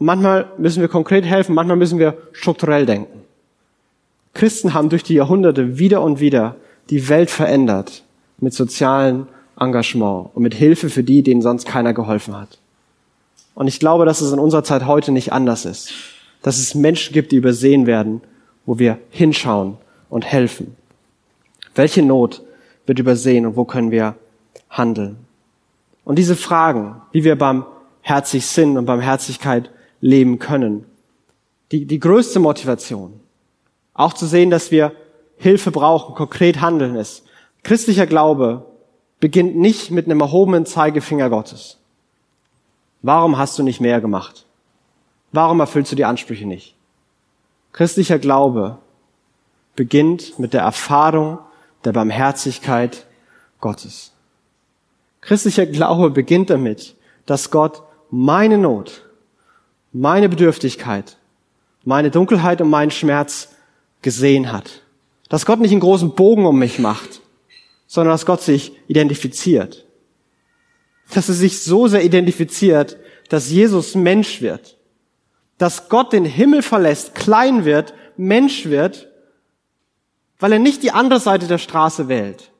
Manchmal 0.00 0.50
müssen 0.58 0.80
wir 0.80 0.88
konkret 0.88 1.24
helfen, 1.24 1.54
manchmal 1.54 1.76
müssen 1.76 2.00
wir 2.00 2.18
strukturell 2.32 2.84
denken. 2.84 3.20
Christen 4.34 4.74
haben 4.74 4.88
durch 4.88 5.04
die 5.04 5.14
Jahrhunderte 5.14 5.78
wieder 5.78 6.02
und 6.02 6.18
wieder 6.18 6.56
die 6.90 7.08
Welt 7.08 7.30
verändert 7.30 8.02
mit 8.38 8.54
sozialem 8.54 9.28
Engagement 9.62 10.30
und 10.34 10.42
mit 10.42 10.54
Hilfe 10.54 10.90
für 10.90 11.02
die, 11.02 11.22
denen 11.22 11.42
sonst 11.42 11.66
keiner 11.66 11.94
geholfen 11.94 12.36
hat. 12.36 12.58
Und 13.54 13.68
ich 13.68 13.78
glaube, 13.78 14.04
dass 14.04 14.20
es 14.20 14.32
in 14.32 14.38
unserer 14.38 14.64
Zeit 14.64 14.86
heute 14.86 15.12
nicht 15.12 15.32
anders 15.32 15.64
ist. 15.64 15.92
Dass 16.42 16.58
es 16.58 16.74
Menschen 16.74 17.12
gibt, 17.12 17.32
die 17.32 17.36
übersehen 17.36 17.86
werden, 17.86 18.22
wo 18.66 18.78
wir 18.78 18.98
hinschauen 19.10 19.76
und 20.08 20.24
helfen. 20.24 20.76
Welche 21.74 22.02
Not 22.02 22.42
wird 22.86 22.98
übersehen 22.98 23.46
und 23.46 23.56
wo 23.56 23.64
können 23.64 23.90
wir 23.90 24.16
handeln? 24.70 25.16
Und 26.04 26.16
diese 26.16 26.36
Fragen, 26.36 27.00
wie 27.12 27.24
wir 27.24 27.36
beim 27.36 27.64
Herzig 28.00 28.46
sind 28.46 28.76
und 28.76 28.86
beim 28.86 29.00
Herzlichkeit 29.00 29.70
leben 30.00 30.38
können, 30.38 30.84
die, 31.70 31.86
die 31.86 32.00
größte 32.00 32.40
Motivation, 32.40 33.20
auch 33.94 34.12
zu 34.12 34.26
sehen, 34.26 34.50
dass 34.50 34.70
wir 34.70 34.92
Hilfe 35.36 35.70
brauchen, 35.70 36.14
konkret 36.14 36.60
handeln 36.60 36.96
ist. 36.96 37.24
Christlicher 37.62 38.06
Glaube 38.06 38.66
beginnt 39.22 39.54
nicht 39.54 39.92
mit 39.92 40.06
einem 40.06 40.20
erhobenen 40.20 40.66
Zeigefinger 40.66 41.30
Gottes. 41.30 41.78
Warum 43.02 43.38
hast 43.38 43.56
du 43.56 43.62
nicht 43.62 43.80
mehr 43.80 44.00
gemacht? 44.00 44.46
Warum 45.30 45.60
erfüllst 45.60 45.92
du 45.92 45.96
die 45.96 46.04
Ansprüche 46.04 46.44
nicht? 46.44 46.74
Christlicher 47.72 48.18
Glaube 48.18 48.78
beginnt 49.76 50.40
mit 50.40 50.54
der 50.54 50.62
Erfahrung 50.62 51.38
der 51.84 51.92
Barmherzigkeit 51.92 53.06
Gottes. 53.60 54.10
Christlicher 55.20 55.66
Glaube 55.66 56.10
beginnt 56.10 56.50
damit, 56.50 56.96
dass 57.24 57.52
Gott 57.52 57.84
meine 58.10 58.58
Not, 58.58 59.08
meine 59.92 60.28
Bedürftigkeit, 60.28 61.16
meine 61.84 62.10
Dunkelheit 62.10 62.60
und 62.60 62.70
meinen 62.70 62.90
Schmerz 62.90 63.54
gesehen 64.02 64.50
hat. 64.50 64.82
Dass 65.28 65.46
Gott 65.46 65.60
nicht 65.60 65.70
einen 65.70 65.78
großen 65.78 66.16
Bogen 66.16 66.44
um 66.44 66.58
mich 66.58 66.80
macht, 66.80 67.21
sondern 67.92 68.14
dass 68.14 68.24
Gott 68.24 68.40
sich 68.40 68.72
identifiziert. 68.88 69.86
Dass 71.12 71.28
er 71.28 71.34
sich 71.34 71.60
so 71.60 71.88
sehr 71.88 72.04
identifiziert, 72.04 72.96
dass 73.28 73.50
Jesus 73.50 73.94
Mensch 73.94 74.40
wird. 74.40 74.78
Dass 75.58 75.88
Gott 75.88 76.12
den 76.12 76.24
Himmel 76.24 76.62
verlässt, 76.62 77.14
klein 77.14 77.64
wird, 77.64 77.92
Mensch 78.16 78.66
wird 78.66 79.12
weil 80.42 80.52
er 80.52 80.58
nicht 80.58 80.82
die 80.82 80.90
andere 80.90 81.20
Seite 81.20 81.46
der 81.46 81.58
Straße 81.58 82.08
wählt, 82.08 82.50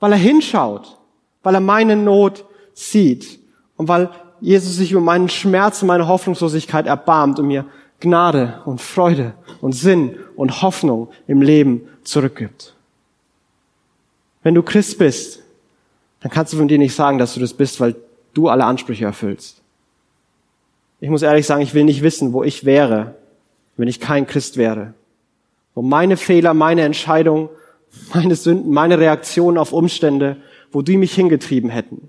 weil 0.00 0.12
er 0.12 0.18
hinschaut, 0.18 0.98
weil 1.42 1.54
er 1.54 1.60
meine 1.60 1.94
Not 1.94 2.46
sieht 2.72 3.38
und 3.76 3.88
weil 3.88 4.08
Jesus 4.40 4.76
sich 4.76 4.92
über 4.92 5.02
meinen 5.02 5.28
Schmerz 5.28 5.82
und 5.82 5.88
meine 5.88 6.08
Hoffnungslosigkeit 6.08 6.86
erbarmt 6.86 7.38
und 7.38 7.48
mir 7.48 7.66
Gnade 8.00 8.62
und 8.64 8.80
Freude 8.80 9.34
und 9.60 9.74
Sinn 9.74 10.16
und 10.34 10.62
Hoffnung 10.62 11.10
im 11.26 11.42
Leben 11.42 11.88
zurückgibt. 12.04 12.75
Wenn 14.46 14.54
du 14.54 14.62
Christ 14.62 14.98
bist, 14.98 15.42
dann 16.20 16.30
kannst 16.30 16.52
du 16.52 16.56
von 16.56 16.68
dir 16.68 16.78
nicht 16.78 16.94
sagen, 16.94 17.18
dass 17.18 17.34
du 17.34 17.40
das 17.40 17.52
bist, 17.52 17.80
weil 17.80 17.96
du 18.32 18.48
alle 18.48 18.64
Ansprüche 18.64 19.04
erfüllst. 19.04 19.60
Ich 21.00 21.10
muss 21.10 21.22
ehrlich 21.22 21.44
sagen, 21.44 21.62
ich 21.62 21.74
will 21.74 21.82
nicht 21.82 22.04
wissen, 22.04 22.32
wo 22.32 22.44
ich 22.44 22.64
wäre, 22.64 23.16
wenn 23.76 23.88
ich 23.88 23.98
kein 23.98 24.24
Christ 24.24 24.56
wäre. 24.56 24.94
Wo 25.74 25.82
meine 25.82 26.16
Fehler, 26.16 26.54
meine 26.54 26.82
Entscheidungen, 26.82 27.48
meine 28.14 28.36
Sünden, 28.36 28.72
meine 28.72 29.00
Reaktionen 29.00 29.58
auf 29.58 29.72
Umstände, 29.72 30.36
wo 30.70 30.80
die 30.80 30.96
mich 30.96 31.12
hingetrieben 31.12 31.68
hätten. 31.68 32.08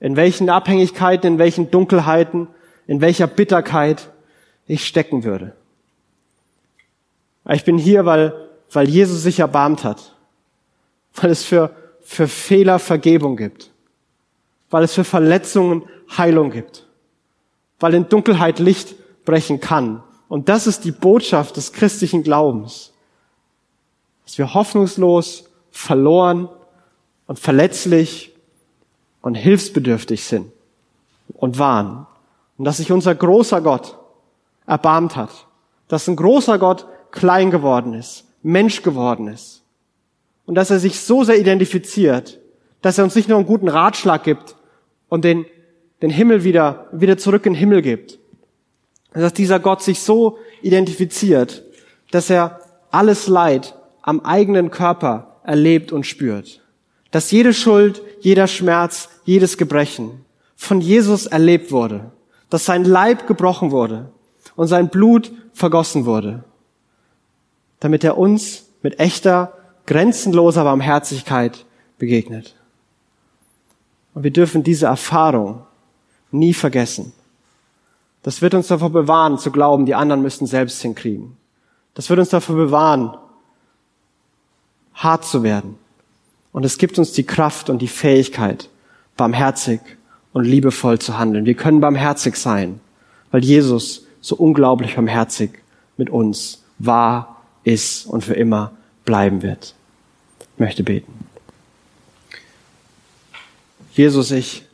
In 0.00 0.16
welchen 0.16 0.50
Abhängigkeiten, 0.50 1.34
in 1.34 1.38
welchen 1.38 1.70
Dunkelheiten, 1.70 2.48
in 2.88 3.00
welcher 3.00 3.28
Bitterkeit 3.28 4.10
ich 4.66 4.88
stecken 4.88 5.22
würde. 5.22 5.52
Ich 7.48 7.62
bin 7.62 7.78
hier, 7.78 8.04
weil, 8.06 8.34
weil 8.72 8.88
Jesus 8.88 9.22
sich 9.22 9.38
erbarmt 9.38 9.84
hat. 9.84 10.15
Weil 11.16 11.30
es 11.30 11.44
für, 11.44 11.74
für 12.00 12.28
Fehler 12.28 12.78
Vergebung 12.78 13.36
gibt. 13.36 13.70
Weil 14.70 14.84
es 14.84 14.94
für 14.94 15.04
Verletzungen 15.04 15.84
Heilung 16.16 16.50
gibt. 16.50 16.86
Weil 17.80 17.94
in 17.94 18.08
Dunkelheit 18.08 18.58
Licht 18.58 18.94
brechen 19.24 19.60
kann. 19.60 20.02
Und 20.28 20.48
das 20.48 20.66
ist 20.66 20.84
die 20.84 20.92
Botschaft 20.92 21.56
des 21.56 21.72
christlichen 21.72 22.22
Glaubens. 22.22 22.92
Dass 24.24 24.38
wir 24.38 24.54
hoffnungslos, 24.54 25.44
verloren 25.70 26.48
und 27.26 27.38
verletzlich 27.38 28.34
und 29.20 29.34
hilfsbedürftig 29.34 30.24
sind 30.24 30.52
und 31.34 31.58
waren. 31.58 32.06
Und 32.56 32.64
dass 32.64 32.78
sich 32.78 32.92
unser 32.92 33.14
großer 33.14 33.60
Gott 33.60 33.98
erbarmt 34.66 35.16
hat. 35.16 35.30
Dass 35.88 36.08
ein 36.08 36.16
großer 36.16 36.58
Gott 36.58 36.86
klein 37.10 37.50
geworden 37.50 37.94
ist, 37.94 38.24
Mensch 38.42 38.82
geworden 38.82 39.28
ist. 39.28 39.62
Und 40.46 40.54
dass 40.54 40.70
er 40.70 40.78
sich 40.78 41.00
so 41.00 41.24
sehr 41.24 41.38
identifiziert, 41.38 42.40
dass 42.80 42.98
er 42.98 43.04
uns 43.04 43.14
nicht 43.14 43.28
nur 43.28 43.38
einen 43.38 43.46
guten 43.46 43.68
Ratschlag 43.68 44.24
gibt 44.24 44.56
und 45.08 45.24
den, 45.24 45.44
den 46.02 46.10
Himmel 46.10 46.44
wieder, 46.44 46.86
wieder 46.92 47.18
zurück 47.18 47.46
in 47.46 47.52
den 47.52 47.58
Himmel 47.58 47.82
gibt. 47.82 48.18
Dass 49.12 49.32
dieser 49.32 49.60
Gott 49.60 49.82
sich 49.82 50.00
so 50.00 50.38
identifiziert, 50.62 51.64
dass 52.10 52.30
er 52.30 52.60
alles 52.90 53.26
Leid 53.26 53.74
am 54.02 54.20
eigenen 54.20 54.70
Körper 54.70 55.40
erlebt 55.42 55.90
und 55.92 56.06
spürt. 56.06 56.62
Dass 57.10 57.30
jede 57.30 57.54
Schuld, 57.54 58.02
jeder 58.20 58.46
Schmerz, 58.46 59.08
jedes 59.24 59.58
Gebrechen 59.58 60.24
von 60.54 60.80
Jesus 60.80 61.26
erlebt 61.26 61.72
wurde. 61.72 62.12
Dass 62.50 62.64
sein 62.64 62.84
Leib 62.84 63.26
gebrochen 63.26 63.70
wurde 63.70 64.10
und 64.54 64.68
sein 64.68 64.88
Blut 64.88 65.32
vergossen 65.52 66.06
wurde, 66.06 66.44
damit 67.80 68.04
er 68.04 68.18
uns 68.18 68.68
mit 68.82 69.00
echter, 69.00 69.55
grenzenloser 69.86 70.64
Barmherzigkeit 70.64 71.64
begegnet. 71.98 72.54
Und 74.14 74.22
wir 74.22 74.32
dürfen 74.32 74.62
diese 74.62 74.86
Erfahrung 74.86 75.62
nie 76.30 76.54
vergessen. 76.54 77.12
Das 78.22 78.42
wird 78.42 78.54
uns 78.54 78.66
davor 78.66 78.90
bewahren, 78.90 79.38
zu 79.38 79.52
glauben, 79.52 79.86
die 79.86 79.94
anderen 79.94 80.20
müssten 80.20 80.46
selbst 80.46 80.82
hinkriegen. 80.82 81.36
Das 81.94 82.10
wird 82.10 82.18
uns 82.18 82.30
davor 82.30 82.56
bewahren, 82.56 83.16
hart 84.94 85.24
zu 85.24 85.44
werden. 85.44 85.78
Und 86.50 86.64
es 86.64 86.78
gibt 86.78 86.98
uns 86.98 87.12
die 87.12 87.22
Kraft 87.22 87.70
und 87.70 87.80
die 87.80 87.88
Fähigkeit, 87.88 88.68
barmherzig 89.16 89.80
und 90.32 90.44
liebevoll 90.44 90.98
zu 90.98 91.16
handeln. 91.16 91.46
Wir 91.46 91.54
können 91.54 91.80
barmherzig 91.80 92.36
sein, 92.36 92.80
weil 93.30 93.44
Jesus 93.44 94.06
so 94.20 94.34
unglaublich 94.34 94.96
barmherzig 94.96 95.62
mit 95.96 96.10
uns 96.10 96.64
war, 96.78 97.42
ist 97.62 98.06
und 98.06 98.24
für 98.24 98.34
immer 98.34 98.72
bleiben 99.04 99.42
wird. 99.42 99.75
Möchte 100.58 100.82
beten. 100.82 101.12
Jesus, 103.92 104.30
ich 104.30 104.64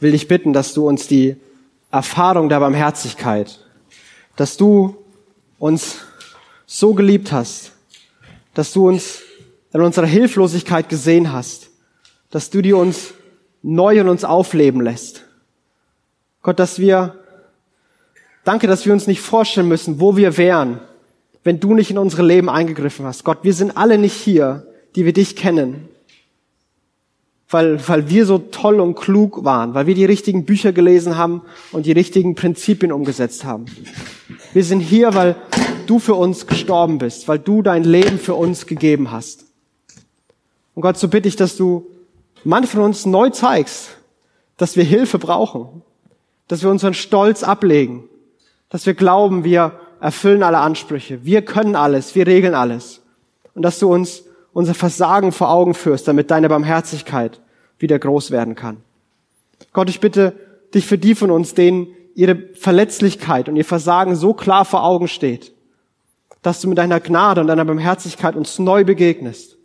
will 0.00 0.12
dich 0.12 0.28
bitten, 0.28 0.52
dass 0.52 0.74
du 0.74 0.88
uns 0.88 1.06
die 1.06 1.36
Erfahrung 1.90 2.48
der 2.48 2.60
Barmherzigkeit, 2.60 3.64
dass 4.36 4.56
du 4.56 4.96
uns 5.58 5.98
so 6.66 6.94
geliebt 6.94 7.32
hast, 7.32 7.72
dass 8.54 8.72
du 8.72 8.88
uns 8.88 9.20
in 9.72 9.80
unserer 9.80 10.06
Hilflosigkeit 10.06 10.88
gesehen 10.88 11.32
hast, 11.32 11.70
dass 12.30 12.50
du 12.50 12.62
die 12.62 12.72
uns 12.72 13.14
neu 13.62 13.98
in 13.98 14.08
uns 14.08 14.24
aufleben 14.24 14.80
lässt. 14.80 15.24
Gott, 16.42 16.58
dass 16.58 16.78
wir 16.78 17.20
Danke, 18.44 18.66
dass 18.66 18.86
wir 18.86 18.92
uns 18.92 19.06
nicht 19.06 19.20
vorstellen 19.20 19.68
müssen, 19.68 20.00
wo 20.00 20.16
wir 20.16 20.36
wären, 20.36 20.80
wenn 21.44 21.60
du 21.60 21.74
nicht 21.74 21.90
in 21.90 21.98
unsere 21.98 22.22
Leben 22.22 22.48
eingegriffen 22.48 23.06
hast. 23.06 23.24
Gott, 23.24 23.38
wir 23.42 23.54
sind 23.54 23.76
alle 23.76 23.98
nicht 23.98 24.14
hier, 24.14 24.66
die 24.94 25.04
wir 25.04 25.12
dich 25.12 25.36
kennen, 25.36 25.88
weil, 27.48 27.86
weil 27.88 28.08
wir 28.08 28.26
so 28.26 28.38
toll 28.38 28.78
und 28.80 28.94
klug 28.94 29.44
waren, 29.44 29.74
weil 29.74 29.86
wir 29.86 29.94
die 29.94 30.04
richtigen 30.04 30.44
Bücher 30.44 30.72
gelesen 30.72 31.16
haben 31.16 31.42
und 31.72 31.86
die 31.86 31.92
richtigen 31.92 32.34
Prinzipien 32.34 32.92
umgesetzt 32.92 33.44
haben. 33.44 33.64
Wir 34.52 34.64
sind 34.64 34.80
hier, 34.80 35.14
weil 35.14 35.36
du 35.86 35.98
für 35.98 36.14
uns 36.14 36.46
gestorben 36.46 36.98
bist, 36.98 37.26
weil 37.26 37.38
du 37.38 37.62
dein 37.62 37.82
Leben 37.84 38.18
für 38.18 38.34
uns 38.34 38.66
gegeben 38.66 39.10
hast. 39.10 39.46
Und 40.74 40.82
Gott, 40.82 40.96
so 40.96 41.08
bitte 41.08 41.28
ich, 41.28 41.36
dass 41.36 41.56
du 41.56 41.86
manchen 42.44 42.68
von 42.68 42.82
uns 42.82 43.06
neu 43.06 43.30
zeigst, 43.30 43.96
dass 44.56 44.76
wir 44.76 44.84
Hilfe 44.84 45.18
brauchen, 45.18 45.82
dass 46.46 46.62
wir 46.62 46.70
unseren 46.70 46.94
Stolz 46.94 47.42
ablegen, 47.42 48.04
dass 48.68 48.86
wir 48.86 48.94
glauben, 48.94 49.42
wir 49.42 49.80
erfüllen 50.00 50.42
alle 50.42 50.58
Ansprüche, 50.58 51.24
wir 51.24 51.42
können 51.42 51.76
alles, 51.76 52.14
wir 52.14 52.26
regeln 52.26 52.54
alles. 52.54 53.02
Und 53.54 53.62
dass 53.62 53.78
du 53.78 53.92
uns 53.92 54.24
unser 54.52 54.74
Versagen 54.74 55.32
vor 55.32 55.50
Augen 55.50 55.74
führst, 55.74 56.08
damit 56.08 56.30
deine 56.30 56.48
Barmherzigkeit 56.48 57.40
wieder 57.78 57.98
groß 57.98 58.30
werden 58.30 58.54
kann. 58.54 58.78
Gott, 59.72 59.88
ich 59.88 60.00
bitte 60.00 60.34
dich 60.74 60.86
für 60.86 60.98
die 60.98 61.14
von 61.14 61.30
uns, 61.30 61.54
denen 61.54 61.88
ihre 62.14 62.36
Verletzlichkeit 62.54 63.48
und 63.48 63.56
ihr 63.56 63.64
Versagen 63.64 64.16
so 64.16 64.34
klar 64.34 64.64
vor 64.64 64.84
Augen 64.84 65.08
steht, 65.08 65.52
dass 66.42 66.60
du 66.60 66.68
mit 66.68 66.78
deiner 66.78 67.00
Gnade 67.00 67.40
und 67.40 67.46
deiner 67.46 67.64
Barmherzigkeit 67.64 68.34
uns 68.34 68.58
neu 68.58 68.84
begegnest 68.84 69.56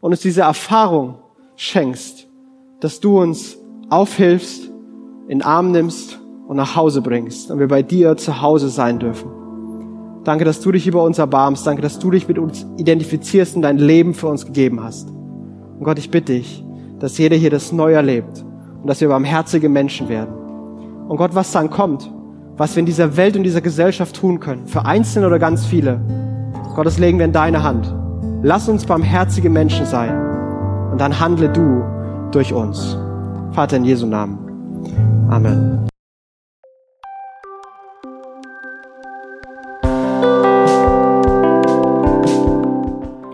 und 0.00 0.12
uns 0.12 0.20
diese 0.20 0.42
Erfahrung 0.42 1.18
schenkst, 1.56 2.28
dass 2.80 3.00
du 3.00 3.20
uns 3.20 3.56
aufhilfst, 3.88 4.70
in 5.28 5.42
Arm 5.42 5.70
nimmst 5.70 6.18
und 6.46 6.56
nach 6.56 6.76
Hause 6.76 7.00
bringst 7.00 7.50
und 7.50 7.58
wir 7.58 7.68
bei 7.68 7.82
dir 7.82 8.16
zu 8.16 8.42
Hause 8.42 8.68
sein 8.68 8.98
dürfen. 8.98 9.41
Danke, 10.24 10.44
dass 10.44 10.60
du 10.60 10.70
dich 10.70 10.86
über 10.86 11.02
uns 11.02 11.18
erbarmst. 11.18 11.66
Danke, 11.66 11.82
dass 11.82 11.98
du 11.98 12.10
dich 12.10 12.28
mit 12.28 12.38
uns 12.38 12.66
identifizierst 12.76 13.56
und 13.56 13.62
dein 13.62 13.78
Leben 13.78 14.14
für 14.14 14.28
uns 14.28 14.46
gegeben 14.46 14.82
hast. 14.82 15.10
Und 15.10 15.84
Gott, 15.84 15.98
ich 15.98 16.10
bitte 16.10 16.34
dich, 16.34 16.64
dass 17.00 17.18
jeder 17.18 17.36
hier 17.36 17.50
das 17.50 17.72
neu 17.72 17.92
erlebt 17.92 18.44
und 18.80 18.86
dass 18.86 19.00
wir 19.00 19.08
barmherzige 19.08 19.68
Menschen 19.68 20.08
werden. 20.08 20.32
Und 21.08 21.16
Gott, 21.16 21.34
was 21.34 21.50
dann 21.50 21.70
kommt, 21.70 22.08
was 22.56 22.76
wir 22.76 22.80
in 22.80 22.86
dieser 22.86 23.16
Welt 23.16 23.36
und 23.36 23.42
dieser 23.42 23.60
Gesellschaft 23.60 24.14
tun 24.14 24.38
können, 24.38 24.66
für 24.66 24.84
Einzelne 24.84 25.26
oder 25.26 25.40
ganz 25.40 25.66
viele, 25.66 26.00
Gott, 26.76 26.86
das 26.86 26.98
legen 26.98 27.18
wir 27.18 27.24
in 27.24 27.32
deine 27.32 27.62
Hand. 27.62 27.92
Lass 28.42 28.68
uns 28.68 28.86
barmherzige 28.86 29.50
Menschen 29.50 29.86
sein 29.86 30.14
und 30.90 31.00
dann 31.00 31.18
handle 31.18 31.48
du 31.48 31.82
durch 32.30 32.52
uns. 32.52 32.96
Vater 33.52 33.76
in 33.76 33.84
Jesu 33.84 34.06
Namen. 34.06 34.38
Amen. 35.28 35.91